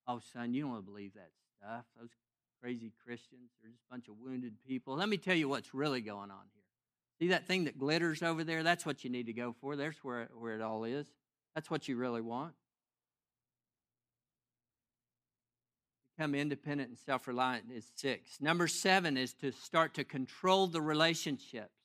[0.07, 1.85] Oh, son, you don't want to believe that stuff.
[1.99, 2.09] Those
[2.61, 3.49] crazy Christians.
[3.61, 4.95] They're just a bunch of wounded people.
[4.95, 6.63] Let me tell you what's really going on here.
[7.19, 8.63] See that thing that glitters over there?
[8.63, 9.75] That's what you need to go for.
[9.75, 11.07] There's where, where it all is.
[11.55, 12.53] That's what you really want.
[16.17, 18.39] Become independent and self reliant is six.
[18.39, 21.79] Number seven is to start to control the relationships.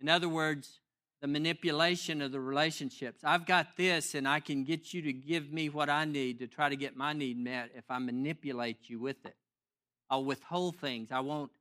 [0.00, 0.80] In other words,
[1.22, 3.22] the manipulation of the relationships.
[3.24, 6.48] I've got this, and I can get you to give me what I need to
[6.48, 9.36] try to get my need met if I manipulate you with it.
[10.10, 11.12] I'll withhold things.
[11.12, 11.52] I won't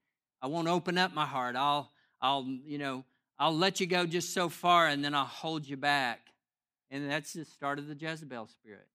[0.42, 1.56] I won't open up my heart.
[1.56, 3.06] I'll I'll you know
[3.38, 6.20] I'll let you go just so far and then I'll hold you back.
[6.90, 8.88] And that's the start of the Jezebel spirit.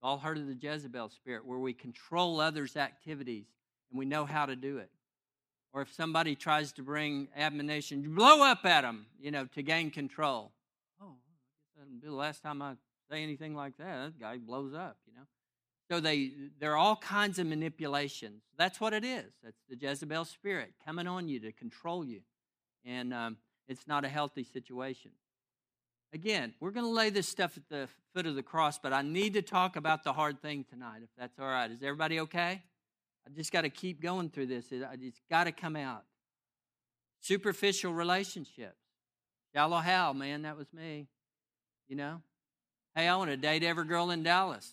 [0.00, 3.46] We've all heard of the Jezebel spirit where we control others' activities
[3.90, 4.90] and we know how to do it.
[5.72, 9.62] Or if somebody tries to bring admonition, you blow up at them, you know, to
[9.62, 10.52] gain control.
[11.00, 11.14] Oh,
[11.76, 12.74] that'll be the last time I
[13.10, 14.04] say anything like that.
[14.04, 15.26] That guy blows up, you know.
[15.90, 18.42] So they there are all kinds of manipulations.
[18.56, 19.32] That's what it is.
[19.42, 22.20] That's the Jezebel spirit coming on you to control you,
[22.84, 23.36] and um,
[23.68, 25.12] it's not a healthy situation.
[26.12, 29.02] Again, we're going to lay this stuff at the foot of the cross, but I
[29.02, 31.70] need to talk about the hard thing tonight, if that's all right.
[31.70, 32.62] Is everybody okay?
[33.28, 34.66] I just got to keep going through this.
[34.70, 36.04] It's got to come out.
[37.20, 38.78] Superficial relationships.
[39.54, 41.08] Shallow how, man, that was me.
[41.88, 42.22] You know?
[42.94, 44.70] Hey, I want to date every girl in Dallas.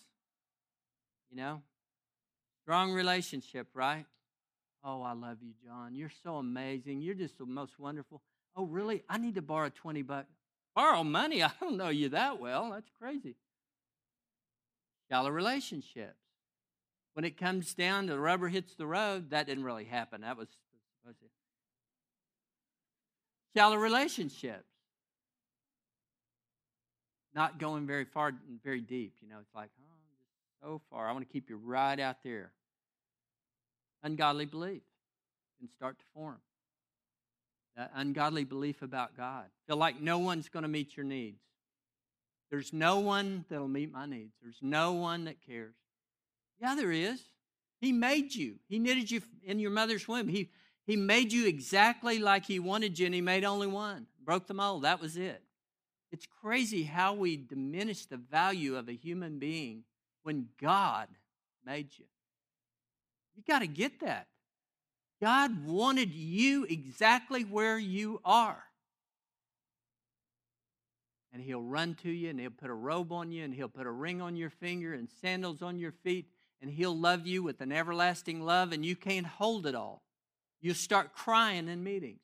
[1.29, 1.61] You know?
[2.63, 4.05] Strong relationship, right?
[4.83, 5.95] Oh, I love you, John.
[5.95, 7.01] You're so amazing.
[7.01, 8.21] You're just the most wonderful.
[8.55, 9.03] Oh, really?
[9.09, 10.31] I need to borrow 20 bucks.
[10.75, 11.43] Borrow money?
[11.43, 12.71] I don't know you that well.
[12.71, 13.35] That's crazy.
[15.09, 16.24] Shallow relationships.
[17.15, 19.29] When it comes down, to the rubber hits the road.
[19.29, 20.21] That didn't really happen.
[20.21, 20.49] That was.
[23.55, 24.65] Shallow relationships.
[27.33, 29.13] Not going very far, and very deep.
[29.21, 29.95] You know, it's like, oh,
[30.61, 31.07] so far.
[31.07, 32.51] I want to keep you right out there.
[34.03, 34.83] Ungodly belief
[35.59, 36.39] can start to form.
[37.77, 39.45] That ungodly belief about God.
[39.67, 41.39] Feel like no one's going to meet your needs.
[42.51, 44.33] There's no one that'll meet my needs.
[44.41, 45.75] There's no one that cares.
[46.59, 47.21] Yeah, there is.
[47.81, 48.55] He made you.
[48.67, 50.27] He knitted you in your mother's womb.
[50.27, 50.49] He,
[50.85, 54.07] he made you exactly like He wanted you, and He made only one.
[54.23, 54.83] Broke the mold.
[54.83, 55.43] That was it.
[56.11, 59.83] It's crazy how we diminish the value of a human being
[60.23, 61.09] when God
[61.65, 62.05] made you.
[63.35, 64.27] You got to get that.
[65.21, 68.63] God wanted you exactly where you are.
[71.33, 73.85] And He'll run to you and He'll put a robe on you and He'll put
[73.85, 76.27] a ring on your finger and sandals on your feet
[76.65, 80.01] and He'll love you with an everlasting love and you can't hold it all.
[80.61, 82.21] You start crying in meetings.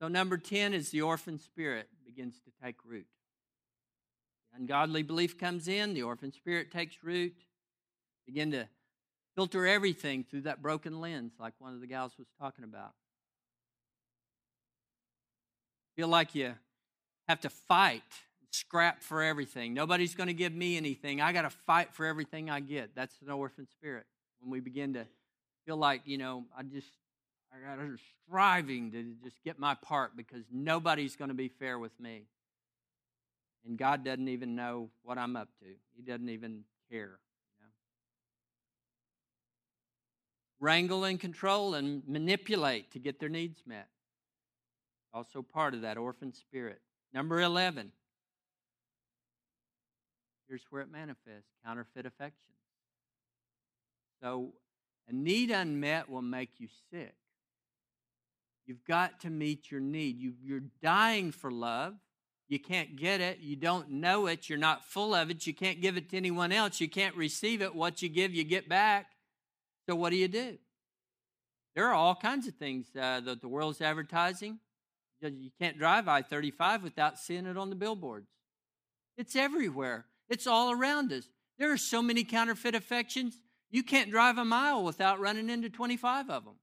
[0.00, 3.08] So, number 10 is the orphan spirit begins to take root.
[4.52, 7.34] The ungodly belief comes in, the orphan spirit takes root,
[8.24, 8.68] begin to
[9.34, 12.92] filter everything through that broken lens, like one of the gals was talking about.
[15.96, 16.54] Feel like you
[17.26, 18.04] have to fight,
[18.60, 19.74] scrap for everything.
[19.74, 21.20] Nobody's going to give me anything.
[21.20, 22.94] I got to fight for everything I get.
[22.94, 24.06] That's an orphan spirit.
[24.40, 25.06] When we begin to
[25.66, 26.88] feel like, you know, I just
[27.52, 27.96] I got to
[28.26, 32.24] striving to just get my part because nobody's going to be fair with me.
[33.66, 35.66] And God doesn't even know what I'm up to.
[35.96, 37.18] He doesn't even care.
[40.60, 43.88] Wrangle and control and manipulate to get their needs met.
[45.14, 46.80] Also part of that orphan spirit.
[47.12, 47.92] Number 11.
[50.48, 52.52] Here's where it manifests counterfeit affection.
[54.22, 54.52] So,
[55.08, 57.14] a need unmet will make you sick.
[58.66, 60.18] You've got to meet your need.
[60.18, 61.94] You, you're dying for love.
[62.48, 63.38] You can't get it.
[63.40, 64.48] You don't know it.
[64.48, 65.46] You're not full of it.
[65.46, 66.80] You can't give it to anyone else.
[66.80, 67.74] You can't receive it.
[67.74, 69.06] What you give, you get back.
[69.88, 70.58] So, what do you do?
[71.74, 74.58] There are all kinds of things uh, that the world's advertising.
[75.20, 78.28] You can't drive I 35 without seeing it on the billboards.
[79.16, 81.28] It's everywhere, it's all around us.
[81.58, 86.30] There are so many counterfeit affections, you can't drive a mile without running into 25
[86.30, 86.54] of them.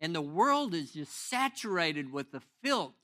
[0.00, 2.94] And the world is just saturated with the filth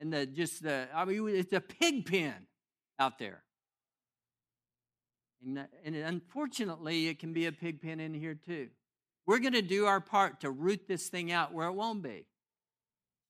[0.00, 2.46] and the just the, I mean, it's a pig pen
[2.98, 3.42] out there.
[5.44, 8.68] And, and unfortunately, it can be a pig pen in here too.
[9.26, 12.26] We're going to do our part to root this thing out where it won't be.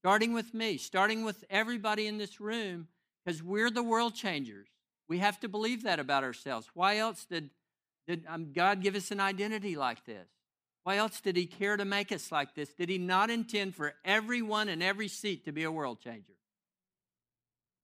[0.01, 2.87] Starting with me, starting with everybody in this room,
[3.25, 4.69] because we're the world changers.
[5.09, 6.69] We have to believe that about ourselves.
[6.75, 7.51] Why else did,
[8.07, 10.29] did um, God give us an identity like this?
[10.85, 12.73] Why else did he care to make us like this?
[12.73, 16.33] Did he not intend for everyone in every seat to be a world changer?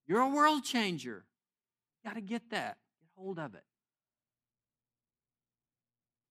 [0.06, 1.24] You're a world changer.
[2.02, 2.78] You got to get that.
[3.00, 3.64] Get hold of it.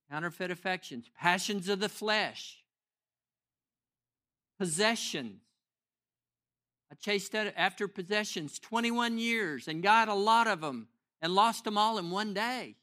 [0.10, 2.64] Counterfeit affections, passions of the flesh,
[4.60, 5.43] possessions.
[6.94, 10.88] I chased after possessions 21 years and got a lot of them
[11.24, 12.76] and lost them all in one day.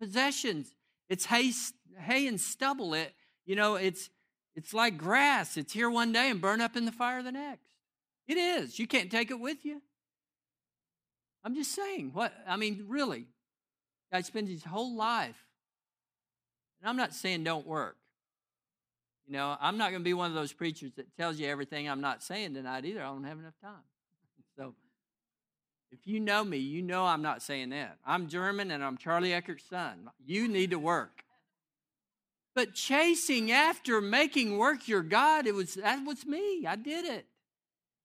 [0.00, 0.74] Possessions,
[1.08, 1.52] it's hay,
[2.00, 2.94] hay and stubble.
[2.94, 4.10] It, you know, it's
[4.56, 5.56] it's like grass.
[5.56, 7.70] It's here one day and burn up in the fire the next.
[8.26, 8.76] It is.
[8.76, 9.82] You can't take it with you.
[11.44, 12.10] I'm just saying.
[12.12, 13.28] What I mean, really,
[14.10, 15.44] guy spends his whole life.
[16.80, 17.98] And I'm not saying don't work.
[19.26, 21.88] You know, I'm not going to be one of those preachers that tells you everything
[21.88, 23.02] I'm not saying tonight either.
[23.02, 23.72] I don't have enough time.
[24.58, 24.74] So
[25.92, 27.98] if you know me, you know I'm not saying that.
[28.06, 30.08] I'm German and I'm Charlie Eckert's son.
[30.24, 31.24] You need to work.
[32.54, 36.64] But chasing after making work your God, it was that was me.
[36.66, 37.26] I did it.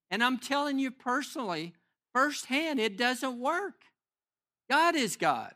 [0.09, 1.73] And I'm telling you personally,
[2.13, 3.83] firsthand, it doesn't work.
[4.69, 5.53] God is God,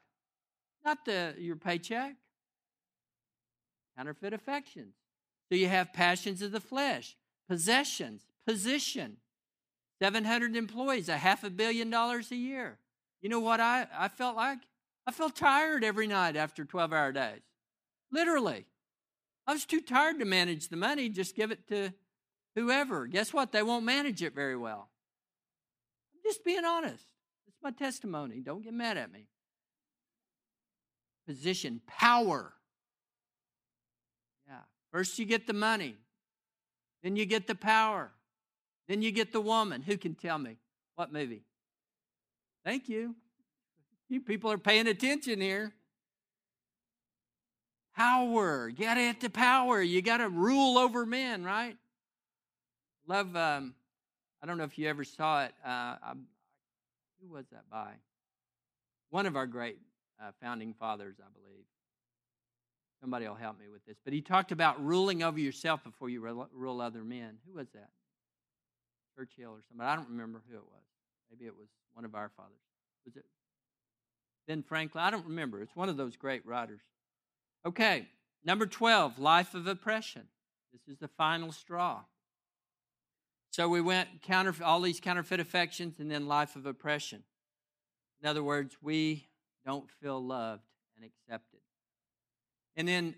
[0.85, 2.15] not the your paycheck.
[3.97, 4.93] Counterfeit affections.
[5.49, 7.15] So you have passions of the flesh,
[7.47, 9.17] possessions, position,
[10.01, 12.79] 700 employees, a half a billion dollars a year.
[13.21, 14.59] You know what I, I felt like?
[15.07, 17.41] I felt tired every night after 12 hour days.
[18.11, 18.65] Literally.
[19.47, 21.93] I was too tired to manage the money, just give it to
[22.55, 23.05] whoever.
[23.05, 23.51] Guess what?
[23.51, 24.89] They won't manage it very well.
[26.13, 27.05] I'm just being honest.
[27.47, 28.39] It's my testimony.
[28.39, 29.27] Don't get mad at me.
[31.27, 32.53] Position, power.
[34.95, 35.97] First, you get the money,
[37.03, 38.13] then, you get the power.
[38.87, 39.81] Then you get the woman.
[39.81, 40.55] Who can tell me?
[40.95, 41.41] What movie?
[42.63, 43.13] Thank you.
[44.07, 45.73] You people are paying attention here.
[47.93, 48.69] Power.
[48.69, 49.81] You got to have the power.
[49.81, 51.75] You got to rule over men, right?
[53.05, 53.73] Love, um,
[54.41, 55.51] I don't know if you ever saw it.
[55.61, 55.67] Uh,
[56.01, 56.13] I,
[57.21, 57.91] who was that by?
[59.09, 59.77] One of our great
[60.23, 61.65] uh, founding fathers, I believe.
[63.01, 63.97] Somebody will help me with this.
[64.03, 67.37] But he talked about ruling over yourself before you rule other men.
[67.47, 67.89] Who was that?
[69.15, 69.89] Churchill or somebody.
[69.89, 70.83] I don't remember who it was.
[71.29, 72.51] Maybe it was one of our fathers.
[73.05, 73.25] Was it
[74.47, 75.03] Ben Franklin?
[75.03, 75.61] I don't remember.
[75.61, 76.81] It's one of those great writers.
[77.65, 78.07] Okay,
[78.43, 80.23] number 12, life of oppression.
[80.71, 82.01] This is the final straw.
[83.51, 87.23] So we went counter all these counterfeit affections and then life of oppression.
[88.21, 89.27] In other words, we
[89.65, 90.63] don't feel loved
[90.95, 91.59] and accepted.
[92.75, 93.15] And then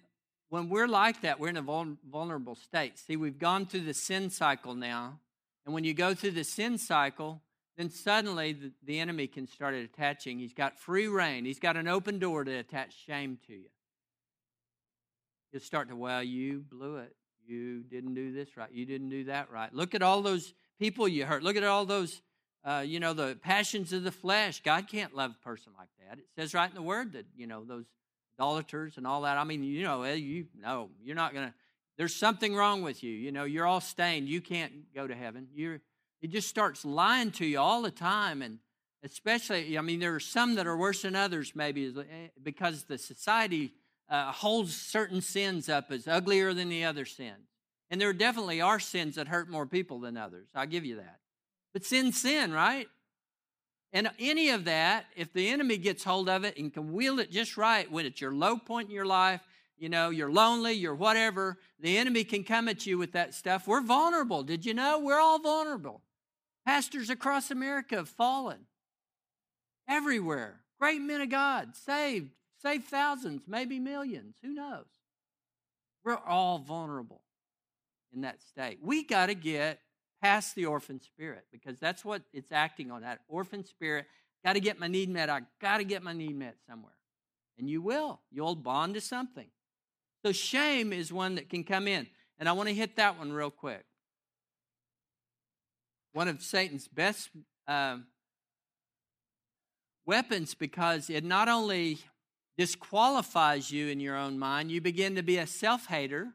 [0.50, 2.98] when we're like that, we're in a vulnerable state.
[2.98, 5.20] See, we've gone through the sin cycle now.
[5.66, 7.42] And when you go through the sin cycle,
[7.76, 10.40] then suddenly the, the enemy can start attaching.
[10.40, 13.70] He's got free rein, he's got an open door to attach shame to you.
[15.52, 17.16] He'll start to, well, you blew it.
[17.46, 18.70] You didn't do this right.
[18.72, 19.74] You didn't do that right.
[19.74, 21.44] Look at all those people you hurt.
[21.44, 22.22] Look at all those,
[22.66, 24.62] uh, you know, the passions of the flesh.
[24.62, 26.20] God can't love a person like that.
[26.20, 27.86] It says right in the Word that, you know, those
[28.38, 29.38] idolaters and all that.
[29.38, 31.54] I mean, you know, eh, you no, you're not to.
[31.98, 33.12] There's something wrong with you.
[33.12, 34.30] You know, you're all stained.
[34.30, 35.48] You can't go to heaven.
[35.54, 35.82] You're.
[36.22, 38.60] It just starts lying to you all the time, and
[39.04, 42.98] especially, I mean, there are some that are worse than others, maybe eh, because the
[42.98, 43.74] society
[44.10, 47.50] uh, holds certain sins up as uglier than the other sins.
[47.90, 50.48] And there definitely are sins that hurt more people than others.
[50.56, 51.20] I'll give you that.
[51.74, 52.88] But sin's sin, right?
[53.94, 57.32] And any of that, if the enemy gets hold of it and can wield it
[57.32, 59.42] just right when it's your low point in your life,
[59.78, 63.68] you know, you're lonely, you're whatever, the enemy can come at you with that stuff.
[63.68, 64.44] We're vulnerable.
[64.44, 65.00] Did you know?
[65.00, 66.02] We're all vulnerable.
[66.66, 68.66] Pastors across America have fallen
[69.88, 70.62] everywhere.
[70.80, 72.32] Great men of God, saved,
[72.62, 74.36] saved thousands, maybe millions.
[74.44, 74.86] Who knows?
[76.04, 77.22] We're all vulnerable
[78.14, 78.80] in that state.
[78.82, 79.80] We got to get
[80.22, 84.06] past the orphan spirit because that's what it's acting on that orphan spirit.
[84.44, 85.30] Got to get my need met.
[85.30, 86.94] I got to get my need met somewhere.
[87.58, 88.20] And you will.
[88.32, 89.48] You'll bond to something.
[90.26, 92.08] So shame is one that can come in.
[92.40, 93.84] And I want to hit that one real quick.
[96.14, 97.30] One of Satan's best
[97.68, 97.98] uh,
[100.06, 102.00] weapons because it not only
[102.58, 104.72] disqualifies you in your own mind.
[104.72, 106.30] You begin to be a self hater.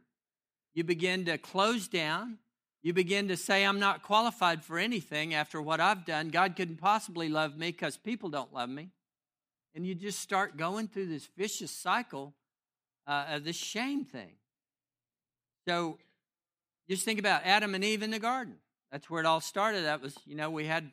[0.75, 2.39] You begin to close down.
[2.83, 6.31] You begin to say, I'm not qualified for anything after what I've done.
[6.31, 8.91] God couldn't possibly love me because people don't love me.
[9.75, 12.35] And you just start going through this vicious cycle
[13.07, 14.33] uh, of this shame thing.
[15.67, 15.99] So
[16.91, 18.57] just think about Adam and Eve in the garden.
[18.91, 19.85] That's where it all started.
[19.85, 20.91] That was, you know, we had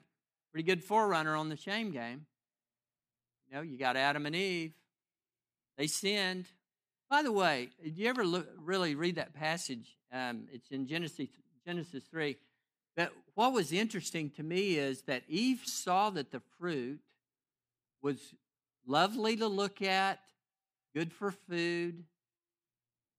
[0.52, 2.26] pretty good forerunner on the shame game.
[3.50, 4.74] You know, you got Adam and Eve.
[5.78, 6.46] They sinned.
[7.10, 9.98] By the way, did you ever look, really read that passage?
[10.14, 11.30] Um, it's in Genesis,
[11.70, 12.36] Genesis 3.
[12.96, 17.00] But what was interesting to me is that Eve saw that the fruit
[18.02, 18.18] was
[18.88, 20.20] lovely to look at,
[20.96, 22.06] good for food.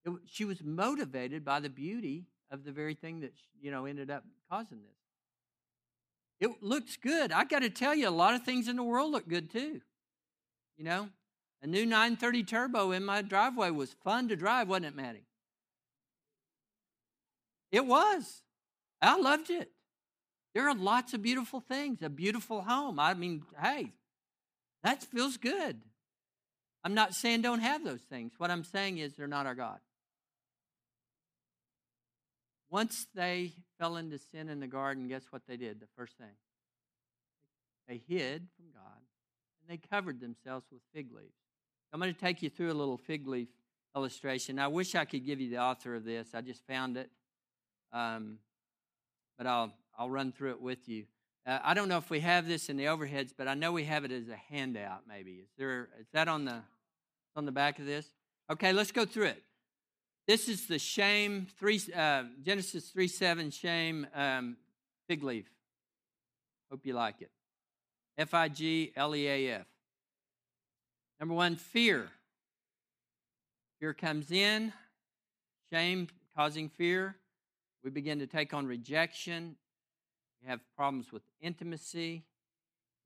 [0.04, 4.10] It, she was motivated by the beauty of the very thing that you know ended
[4.10, 6.50] up causing this.
[6.50, 7.30] It looks good.
[7.30, 9.80] I got to tell you, a lot of things in the world look good too.
[10.76, 11.08] You know,
[11.62, 15.29] a new 930 turbo in my driveway was fun to drive, wasn't it, Maddie?
[17.70, 18.42] It was.
[19.00, 19.70] I loved it.
[20.54, 22.02] There are lots of beautiful things.
[22.02, 22.98] A beautiful home.
[22.98, 23.92] I mean, hey,
[24.82, 25.80] that feels good.
[26.82, 28.32] I'm not saying don't have those things.
[28.38, 29.78] What I'm saying is they're not our God.
[32.70, 35.80] Once they fell into sin in the garden, guess what they did?
[35.80, 36.36] The first thing.
[37.88, 39.00] They hid from God
[39.60, 41.34] and they covered themselves with fig leaves.
[41.92, 43.48] I'm going to take you through a little fig leaf
[43.96, 44.58] illustration.
[44.60, 46.28] I wish I could give you the author of this.
[46.34, 47.10] I just found it,
[47.92, 48.38] um,
[49.38, 51.04] but I'll I'll run through it with you.
[51.46, 53.84] Uh, I don't know if we have this in the overheads, but I know we
[53.84, 55.02] have it as a handout.
[55.08, 56.62] Maybe is there is that on the
[57.36, 58.06] on the back of this?
[58.50, 59.42] Okay, let's go through it.
[60.26, 64.56] This is the shame three uh, Genesis three seven shame um,
[65.08, 65.46] fig leaf.
[66.70, 67.30] Hope you like it.
[68.18, 69.66] F I G L E A F.
[71.18, 72.08] Number one, fear.
[73.80, 74.72] Fear comes in,
[75.72, 77.16] shame causing fear.
[77.82, 79.56] We begin to take on rejection.
[80.42, 82.24] We have problems with intimacy.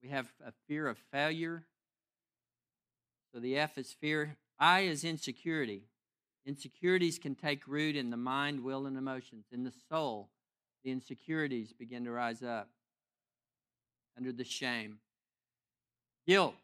[0.03, 1.65] We have a fear of failure.
[3.33, 4.37] So the F is fear.
[4.59, 5.85] I is insecurity.
[6.47, 9.47] Insecurities can take root in the mind, will, and emotions.
[9.51, 10.29] In the soul,
[10.85, 12.69] the insecurities begin to rise up
[14.17, 14.99] under the shame.
[16.27, 16.55] Guilt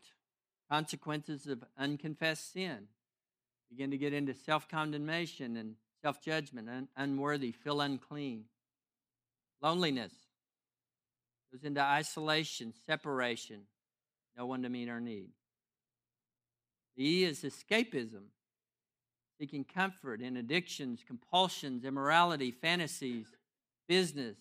[0.71, 2.87] consequences of unconfessed sin.
[3.71, 8.45] Begin to get into self condemnation and self judgment, un- unworthy, feel unclean.
[9.63, 10.13] Loneliness
[11.53, 13.63] goes into isolation, separation,
[14.37, 15.31] no one to meet our need.
[16.97, 18.25] The E is escapism.
[19.41, 23.27] seeking comfort in addictions, compulsions, immorality, fantasies,
[23.89, 24.37] business,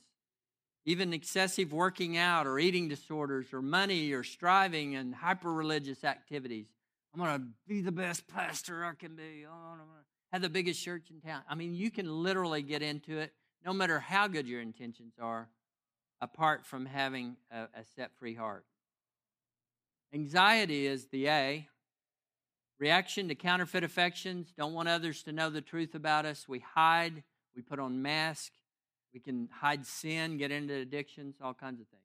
[0.86, 6.68] even excessive working out or eating disorders or money or striving and hyper religious activities.
[7.14, 9.46] I'm going to be the best pastor I can be.
[9.50, 9.76] Oh,
[10.32, 11.42] Have the biggest church in town.
[11.50, 13.34] I mean, you can literally get into it
[13.66, 15.50] no matter how good your intentions are,
[16.22, 18.66] apart from having a, a set free heart.
[20.14, 21.68] Anxiety is the A.
[22.80, 24.54] Reaction to counterfeit affections.
[24.58, 26.48] Don't want others to know the truth about us.
[26.48, 27.24] We hide.
[27.56, 28.56] We put on masks.
[29.14, 32.04] We can hide sin, get into addictions, all kinds of things.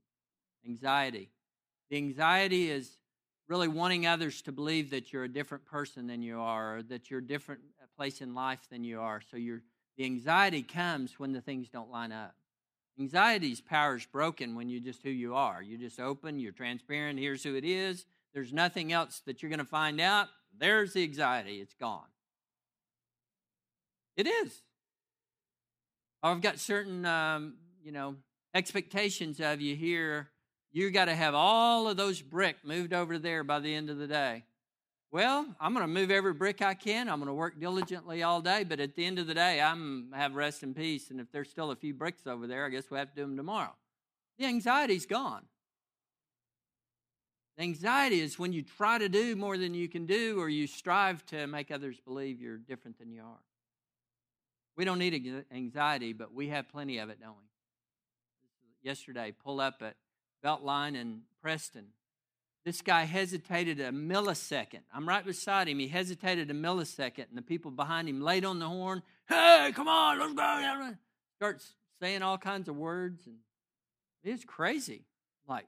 [0.67, 1.31] Anxiety.
[1.91, 2.99] The anxiety is
[3.49, 7.11] really wanting others to believe that you're a different person than you are, or that
[7.11, 7.61] you're a different
[7.97, 9.21] place in life than you are.
[9.31, 9.61] So you
[9.97, 12.35] the anxiety comes when the things don't line up.
[12.99, 15.63] Anxiety's power is broken when you're just who you are.
[15.63, 18.07] You're just open, you're transparent, here's who it is.
[18.33, 20.29] There's nothing else that you're going to find out.
[20.57, 22.07] There's the anxiety, it's gone.
[24.17, 24.63] It is.
[26.23, 28.17] I've got certain, um, you know,
[28.55, 30.31] expectations of you here.
[30.75, 33.97] You got to have all of those brick moved over there by the end of
[33.97, 34.43] the day.
[35.13, 37.09] Well, I'm going to move every brick I can.
[37.09, 40.11] I'm going to work diligently all day, but at the end of the day, I'm
[40.13, 41.11] have rest and peace.
[41.11, 43.23] And if there's still a few bricks over there, I guess we'll have to do
[43.23, 43.73] them tomorrow.
[44.37, 45.45] The anxiety's gone.
[47.57, 50.67] The anxiety is when you try to do more than you can do, or you
[50.67, 53.43] strive to make others believe you're different than you are.
[54.77, 57.47] We don't need anxiety, but we have plenty of it, don't we?
[58.83, 59.95] Yesterday, pull up at
[60.45, 61.87] Beltline and Preston
[62.65, 64.81] this guy hesitated a millisecond.
[64.93, 65.79] I'm right beside him.
[65.79, 69.03] He hesitated a millisecond, and the people behind him laid on the horn.
[69.29, 70.95] Hey, come on, let's go.
[71.37, 73.37] Starts saying all kinds of words, and
[74.23, 75.03] it's crazy.
[75.47, 75.67] Like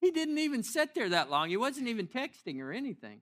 [0.00, 1.48] he didn't even sit there that long.
[1.48, 3.20] He wasn't even texting or anything.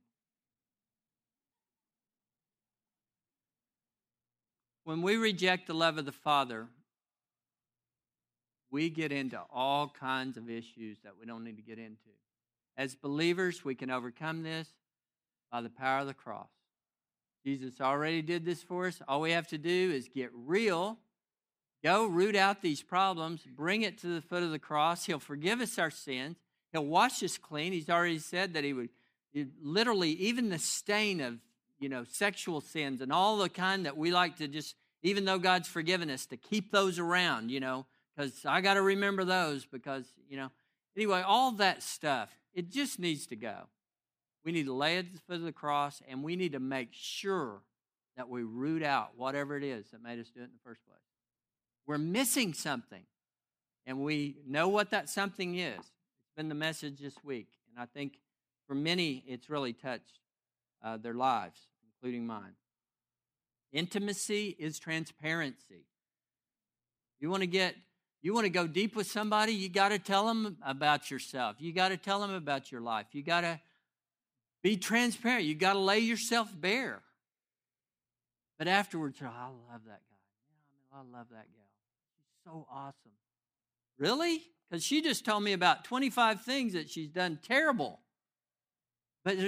[4.85, 6.69] When we reject the love of the Father,
[8.71, 12.11] we get into all kinds of issues that we don't need to get into.
[12.77, 14.69] As believers, we can overcome this
[15.51, 16.49] by the power of the cross.
[17.45, 19.01] Jesus already did this for us.
[19.09, 20.99] All we have to do is get real,
[21.83, 25.07] go root out these problems, bring it to the foot of the cross.
[25.07, 26.37] He'll forgive us our sins,
[26.73, 27.73] He'll wash us clean.
[27.73, 28.91] He's already said that He would
[29.63, 31.39] literally, even the stain of
[31.81, 35.39] you know sexual sins and all the kind that we like to just even though
[35.39, 37.87] god's forgiven us to keep those around you know
[38.17, 40.51] because i got to remember those because you know
[40.97, 43.69] anyway all that stuff it just needs to go.
[44.45, 46.89] We need to lay at the foot of the cross, and we need to make
[46.93, 47.63] sure
[48.17, 50.85] that we root out whatever it is that made us do it in the first
[50.87, 50.99] place.
[51.87, 53.05] We're missing something,
[53.87, 55.79] and we know what that something is.
[55.79, 58.19] It's been the message this week, and I think
[58.67, 60.21] for many, it's really touched
[60.83, 61.61] uh, their lives,
[61.95, 62.55] including mine.
[63.73, 65.87] Intimacy is transparency.
[67.21, 67.77] You want to get
[68.23, 71.57] you want to go deep with somebody, you got to tell them about yourself.
[71.59, 73.07] You got to tell them about your life.
[73.13, 73.61] You got to
[74.63, 75.45] be transparent.
[75.45, 77.01] You got to lay yourself bare.
[78.59, 80.99] But afterwards, oh, I love that guy.
[80.99, 81.65] I, love that gal.
[82.19, 83.13] She's so awesome.
[83.99, 84.43] Really?
[84.69, 88.01] Because she just told me about 25 things that she's done terrible.
[89.25, 89.39] But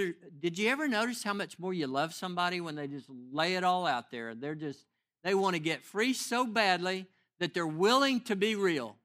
[0.40, 3.64] did you ever notice how much more you love somebody when they just lay it
[3.64, 4.34] all out there?
[4.34, 4.86] They're just,
[5.24, 7.06] they want to get free so badly
[7.42, 8.96] that they're willing to be real.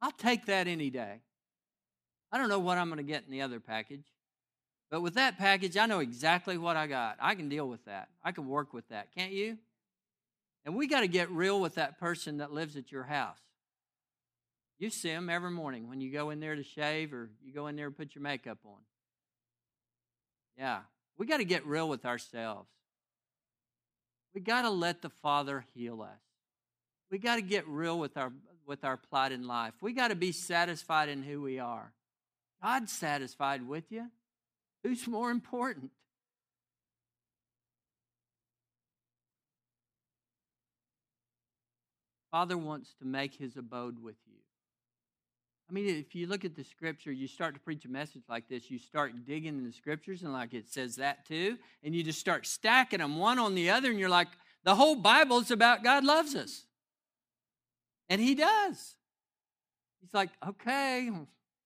[0.00, 1.20] I'll take that any day.
[2.30, 4.04] I don't know what I'm going to get in the other package,
[4.88, 7.16] but with that package, I know exactly what I got.
[7.20, 8.08] I can deal with that.
[8.22, 9.08] I can work with that.
[9.16, 9.58] Can't you?
[10.64, 13.40] And we got to get real with that person that lives at your house.
[14.78, 17.66] You see them every morning when you go in there to shave or you go
[17.66, 18.78] in there and put your makeup on.
[20.56, 20.80] Yeah,
[21.18, 22.68] we got to get real with ourselves.
[24.34, 26.29] We got to let the Father heal us.
[27.10, 28.32] We got to get real with our
[28.66, 29.74] with our plight in life.
[29.80, 31.92] We got to be satisfied in who we are.
[32.62, 34.06] God's satisfied with you.
[34.84, 35.90] Who's more important?
[42.30, 44.36] Father wants to make his abode with you.
[45.68, 48.48] I mean, if you look at the scripture, you start to preach a message like
[48.48, 52.02] this, you start digging in the scriptures, and like it says that too, and you
[52.02, 54.28] just start stacking them one on the other, and you're like,
[54.64, 56.64] the whole Bible is about God loves us.
[58.10, 58.96] And he does.
[60.00, 61.08] He's like, okay,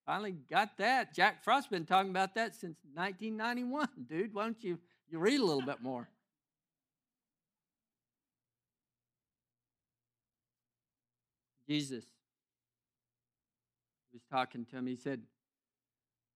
[0.04, 1.14] finally got that.
[1.14, 4.34] Jack Frost's been talking about that since 1991, dude.
[4.34, 4.78] Why don't you,
[5.08, 6.06] you read a little bit more?
[11.66, 12.04] Jesus
[14.12, 14.86] was talking to him.
[14.86, 15.22] He said,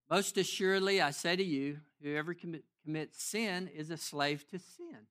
[0.08, 5.06] Most assuredly, I say to you, whoever commit, commits sin is a slave to sin.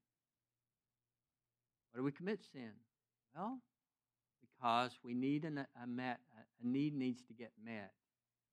[1.92, 2.72] Why do we commit sin?
[3.36, 3.60] Well,
[4.58, 6.20] because we need an, a, met,
[6.64, 7.92] a need needs to get met,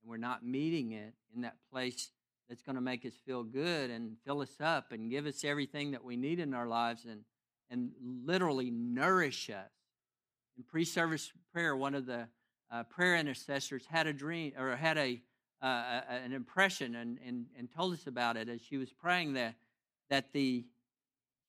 [0.02, 2.10] and we're not meeting it in that place
[2.48, 5.92] that's going to make us feel good and fill us up and give us everything
[5.92, 7.20] that we need in our lives and
[7.70, 7.90] and
[8.24, 9.70] literally nourish us.
[10.56, 12.28] In pre-service prayer, one of the
[12.70, 15.20] uh, prayer intercessors had a dream or had a
[15.62, 19.54] uh, an impression and, and and told us about it as she was praying that
[20.10, 20.66] that the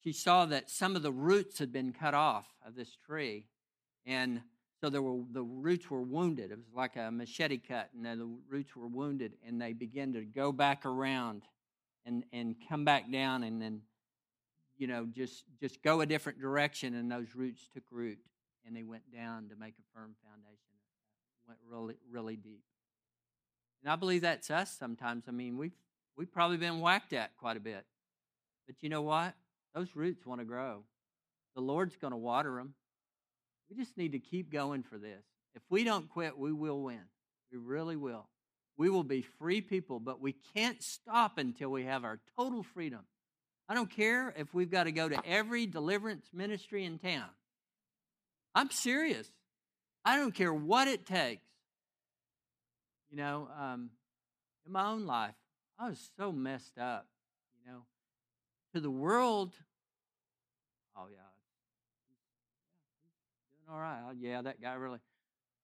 [0.03, 3.47] she saw that some of the roots had been cut off of this tree,
[4.05, 4.41] and
[4.81, 6.51] so there were the roots were wounded.
[6.51, 10.21] It was like a machete cut, and the roots were wounded, and they began to
[10.21, 11.43] go back around
[12.05, 13.81] and and come back down, and then
[14.77, 18.19] you know just just go a different direction, and those roots took root,
[18.65, 20.59] and they went down to make a firm foundation.
[21.47, 22.63] Went really really deep,
[23.81, 25.25] and I believe that's us sometimes.
[25.27, 25.77] I mean, we've
[26.17, 27.85] we've probably been whacked at quite a bit,
[28.67, 29.35] but you know what?
[29.73, 30.83] Those roots want to grow.
[31.55, 32.73] The Lord's going to water them.
[33.69, 35.23] We just need to keep going for this.
[35.55, 37.01] If we don't quit, we will win.
[37.51, 38.27] We really will.
[38.77, 43.01] We will be free people, but we can't stop until we have our total freedom.
[43.67, 47.29] I don't care if we've got to go to every deliverance ministry in town.
[48.53, 49.27] I'm serious.
[50.03, 51.47] I don't care what it takes.
[53.09, 53.89] You know, um,
[54.65, 55.35] in my own life,
[55.79, 57.07] I was so messed up.
[57.57, 57.79] You know,
[58.73, 59.53] to the world,
[60.95, 61.34] oh yeah,
[63.71, 63.99] all right.
[64.07, 64.99] Oh, yeah, that guy really.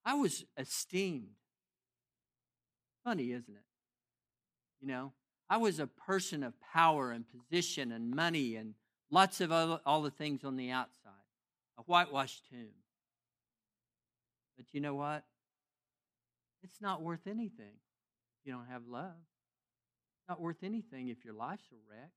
[0.06, 1.36] I was esteemed.
[3.04, 3.64] Funny, isn't it?
[4.80, 5.14] You know,
[5.50, 8.74] I was a person of power and position and money and
[9.12, 11.12] lots of other, all the things on the outside,
[11.78, 12.74] a whitewashed tomb.
[14.58, 15.24] But you know what?
[16.64, 17.80] It's not worth anything
[18.44, 19.18] you don't have love.
[20.20, 22.12] It's not worth anything if your life's a wreck.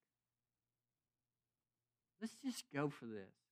[2.20, 3.44] Let's just go for this.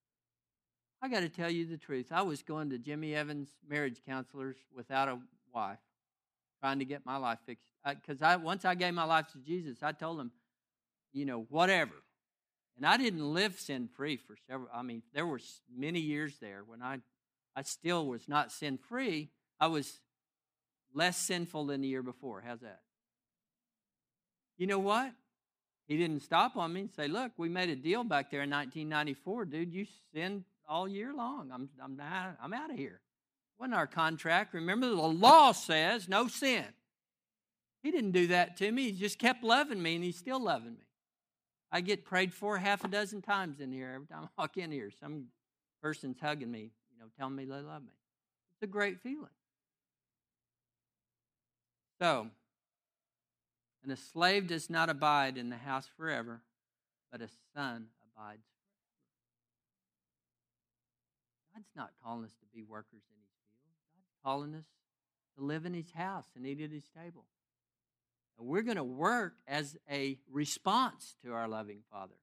[1.02, 2.12] I got to tell you the truth.
[2.12, 5.18] I was going to Jimmy Evans marriage counselors without a
[5.52, 5.80] wife,
[6.60, 7.66] trying to get my life fixed.
[7.84, 10.30] Because I, I, once I gave my life to Jesus, I told him,
[11.12, 11.94] you know, whatever.
[12.76, 14.70] And I didn't live sin free for several.
[14.72, 15.40] I mean, there were
[15.76, 17.00] many years there when I,
[17.56, 19.30] I still was not sin free.
[19.58, 20.00] I was
[20.94, 22.44] less sinful than the year before.
[22.46, 22.80] How's that?
[24.56, 25.12] You know what?
[25.88, 28.50] He didn't stop on me and say, Look, we made a deal back there in
[28.50, 29.74] 1994, dude.
[29.74, 31.50] You sinned all year long.
[31.52, 32.00] I'm, I'm,
[32.42, 33.00] I'm out of here.
[33.58, 34.54] Wasn't our contract.
[34.54, 36.64] Remember, the law says no sin.
[37.82, 38.84] He didn't do that to me.
[38.84, 40.86] He just kept loving me, and he's still loving me.
[41.70, 44.72] I get prayed for half a dozen times in here every time I walk in
[44.72, 44.90] here.
[44.98, 45.26] Some
[45.82, 47.92] person's hugging me, you know, telling me they love me.
[48.54, 49.28] It's a great feeling.
[52.00, 52.28] So,
[53.82, 56.40] and a slave does not abide in the house forever,
[57.10, 58.62] but a son abides forever.
[61.54, 63.60] God's not calling us to be workers in his field.
[63.94, 64.66] God's calling us
[65.36, 67.24] to live in his house and eat at his table.
[68.38, 72.14] And we're going to work as a response to our loving Father.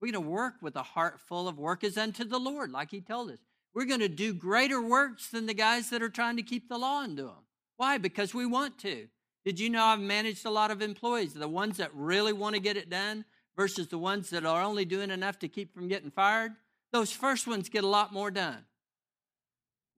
[0.00, 2.90] We're going to work with a heart full of work as unto the Lord, like
[2.90, 3.38] he told us.
[3.74, 6.78] We're going to do greater works than the guys that are trying to keep the
[6.78, 7.44] law and do them.
[7.76, 7.98] Why?
[7.98, 9.08] Because we want to.
[9.44, 12.60] Did you know I've managed a lot of employees, the ones that really want to
[12.60, 13.24] get it done
[13.56, 16.52] versus the ones that are only doing enough to keep from getting fired?
[16.92, 18.64] Those first ones get a lot more done.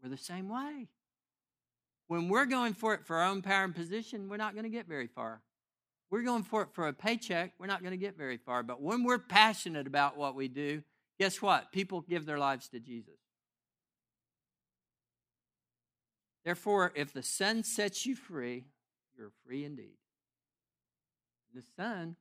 [0.02, 0.88] We're the same way.
[2.06, 4.70] When we're going for it for our own power and position, we're not going to
[4.70, 5.42] get very far.
[6.10, 8.62] We're going for it for a paycheck, we're not going to get very far.
[8.62, 10.82] But when we're passionate about what we do,
[11.18, 11.72] guess what?
[11.72, 13.14] People give their lives to Jesus.
[16.44, 18.66] Therefore, if the Son sets you free,
[19.16, 19.96] you're free indeed.
[21.54, 22.16] The Son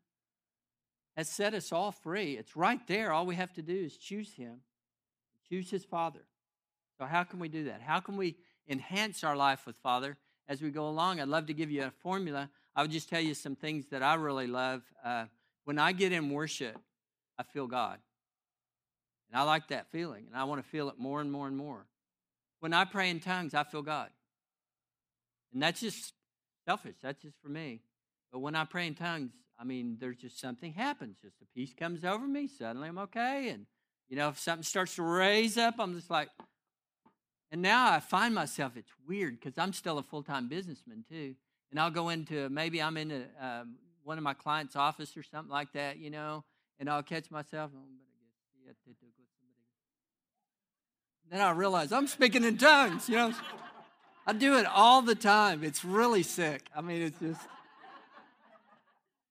[1.15, 2.37] has set us all free.
[2.37, 3.11] It's right there.
[3.11, 4.61] All we have to do is choose Him,
[5.49, 6.21] choose His Father.
[6.97, 7.81] So, how can we do that?
[7.81, 8.35] How can we
[8.67, 11.19] enhance our life with Father as we go along?
[11.19, 12.49] I'd love to give you a formula.
[12.75, 14.81] I would just tell you some things that I really love.
[15.03, 15.25] Uh,
[15.65, 16.77] when I get in worship,
[17.37, 17.99] I feel God.
[19.31, 21.57] And I like that feeling, and I want to feel it more and more and
[21.57, 21.85] more.
[22.59, 24.09] When I pray in tongues, I feel God.
[25.53, 26.13] And that's just
[26.65, 26.95] selfish.
[27.01, 27.81] That's just for me.
[28.31, 31.17] But when I pray in tongues, I mean, there's just something happens.
[31.21, 32.47] Just a peace comes over me.
[32.47, 33.49] Suddenly I'm okay.
[33.49, 33.65] And,
[34.09, 36.29] you know, if something starts to raise up, I'm just like,
[37.51, 41.35] and now I find myself, it's weird because I'm still a full time businessman too.
[41.71, 45.23] And I'll go into, maybe I'm in a, um, one of my client's office or
[45.23, 46.43] something like that, you know,
[46.79, 47.79] and I'll catch myself, oh.
[51.31, 53.33] Then I realize I'm speaking in tongues, you know.
[54.27, 55.63] I do it all the time.
[55.63, 56.69] It's really sick.
[56.75, 57.41] I mean, it's just,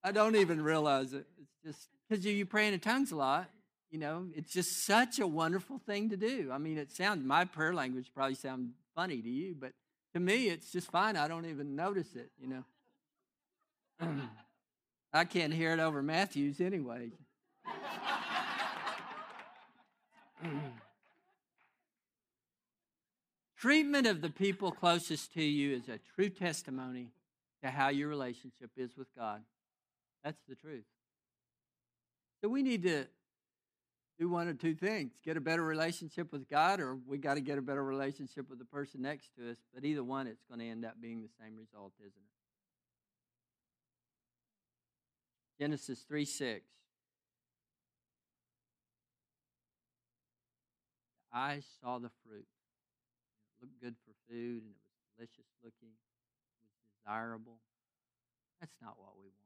[0.05, 1.27] I don't even realize it.
[1.41, 3.51] It's just because you, you pray in tongues a lot,
[3.91, 6.51] you know, it's just such a wonderful thing to do.
[6.53, 9.73] I mean, it sounds, my prayer language probably sounds funny to you, but
[10.15, 11.17] to me, it's just fine.
[11.17, 12.65] I don't even notice it, you know.
[15.13, 17.11] I can't hear it over Matthew's anyway.
[23.59, 27.09] Treatment of the people closest to you is a true testimony
[27.63, 29.43] to how your relationship is with God.
[30.25, 30.85] That's the truth.
[32.41, 33.07] So we need to
[34.19, 37.41] do one or two things get a better relationship with God, or we got to
[37.41, 39.57] get a better relationship with the person next to us.
[39.75, 42.33] But either one, it's going to end up being the same result, isn't it?
[45.63, 46.65] Genesis 3 6.
[51.33, 52.45] I saw the fruit.
[52.45, 55.89] It looked good for food and it was delicious looking.
[55.89, 57.59] It was desirable.
[58.61, 59.42] That's not what we want.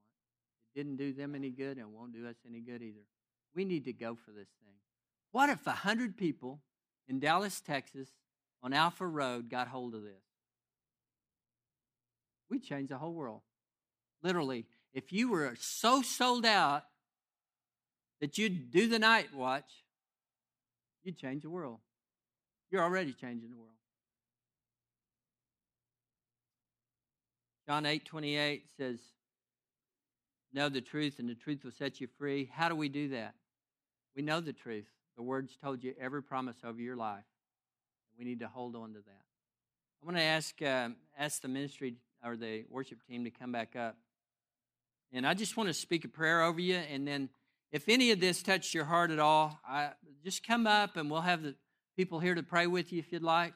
[0.77, 3.01] Didn't do them any good and won't do us any good either.
[3.55, 4.74] We need to go for this thing.
[5.33, 6.61] What if a hundred people
[7.09, 8.11] in Dallas, Texas,
[8.62, 10.22] on Alpha Road got hold of this?
[12.51, 13.41] We'd change the whole world.
[14.22, 16.85] Literally, if you were so sold out
[18.20, 19.70] that you'd do the night watch,
[21.03, 21.79] you'd change the world.
[22.70, 23.70] You're already changing the world.
[27.66, 28.99] John 8 28 says,
[30.57, 32.48] Know the truth, and the truth will set you free.
[32.50, 33.34] How do we do that?
[34.16, 34.86] We know the truth.
[35.18, 37.26] The words told you every promise over your life.
[38.18, 39.22] We need to hold on to that.
[40.02, 43.76] I want to ask um, ask the ministry or the worship team to come back
[43.76, 43.98] up,
[45.12, 46.76] and I just want to speak a prayer over you.
[46.76, 47.28] And then,
[47.70, 49.90] if any of this touched your heart at all, I,
[50.24, 51.54] just come up, and we'll have the
[51.98, 53.52] people here to pray with you if you'd like.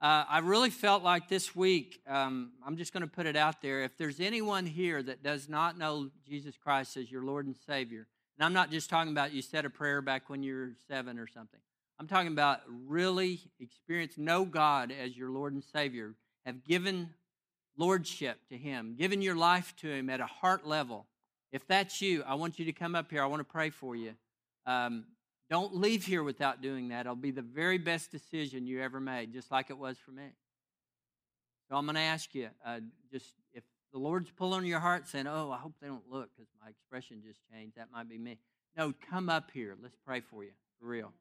[0.00, 3.60] Uh, I really felt like this week, um, I'm just going to put it out
[3.60, 3.82] there.
[3.82, 8.06] If there's anyone here that does not know Jesus Christ as your Lord and Savior,
[8.38, 11.18] and I'm not just talking about you said a prayer back when you were seven
[11.18, 11.60] or something.
[11.98, 16.14] I'm talking about really experience, know God as your Lord and Savior,
[16.46, 17.10] have given
[17.76, 21.04] lordship to Him, given your life to Him at a heart level.
[21.52, 23.22] If that's you, I want you to come up here.
[23.22, 24.14] I want to pray for you.
[24.64, 25.04] Um,
[25.50, 27.00] don't leave here without doing that.
[27.00, 30.28] It'll be the very best decision you ever made, just like it was for me.
[31.68, 32.80] So I'm going to ask you, uh,
[33.12, 36.48] just if the Lord's pulling your heart, saying, "Oh, I hope they don't look because
[36.62, 37.76] my expression just changed.
[37.76, 38.38] That might be me."
[38.76, 39.76] No, come up here.
[39.82, 41.12] Let's pray for you, for real.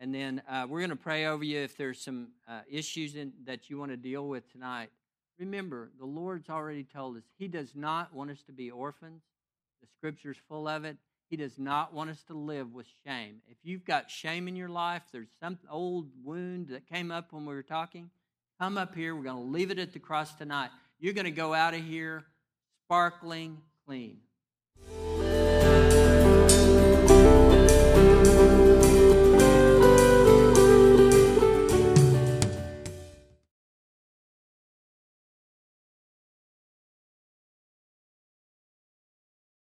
[0.00, 3.32] And then uh, we're going to pray over you if there's some uh, issues in,
[3.44, 4.88] that you want to deal with tonight.
[5.38, 9.22] Remember, the Lord's already told us He does not want us to be orphans.
[9.82, 10.96] The Scripture's full of it.
[11.32, 13.36] He does not want us to live with shame.
[13.48, 17.46] If you've got shame in your life, there's some old wound that came up when
[17.46, 18.10] we were talking,
[18.60, 19.16] come up here.
[19.16, 20.68] We're going to leave it at the cross tonight.
[21.00, 22.26] You're going to go out of here
[22.84, 24.18] sparkling clean.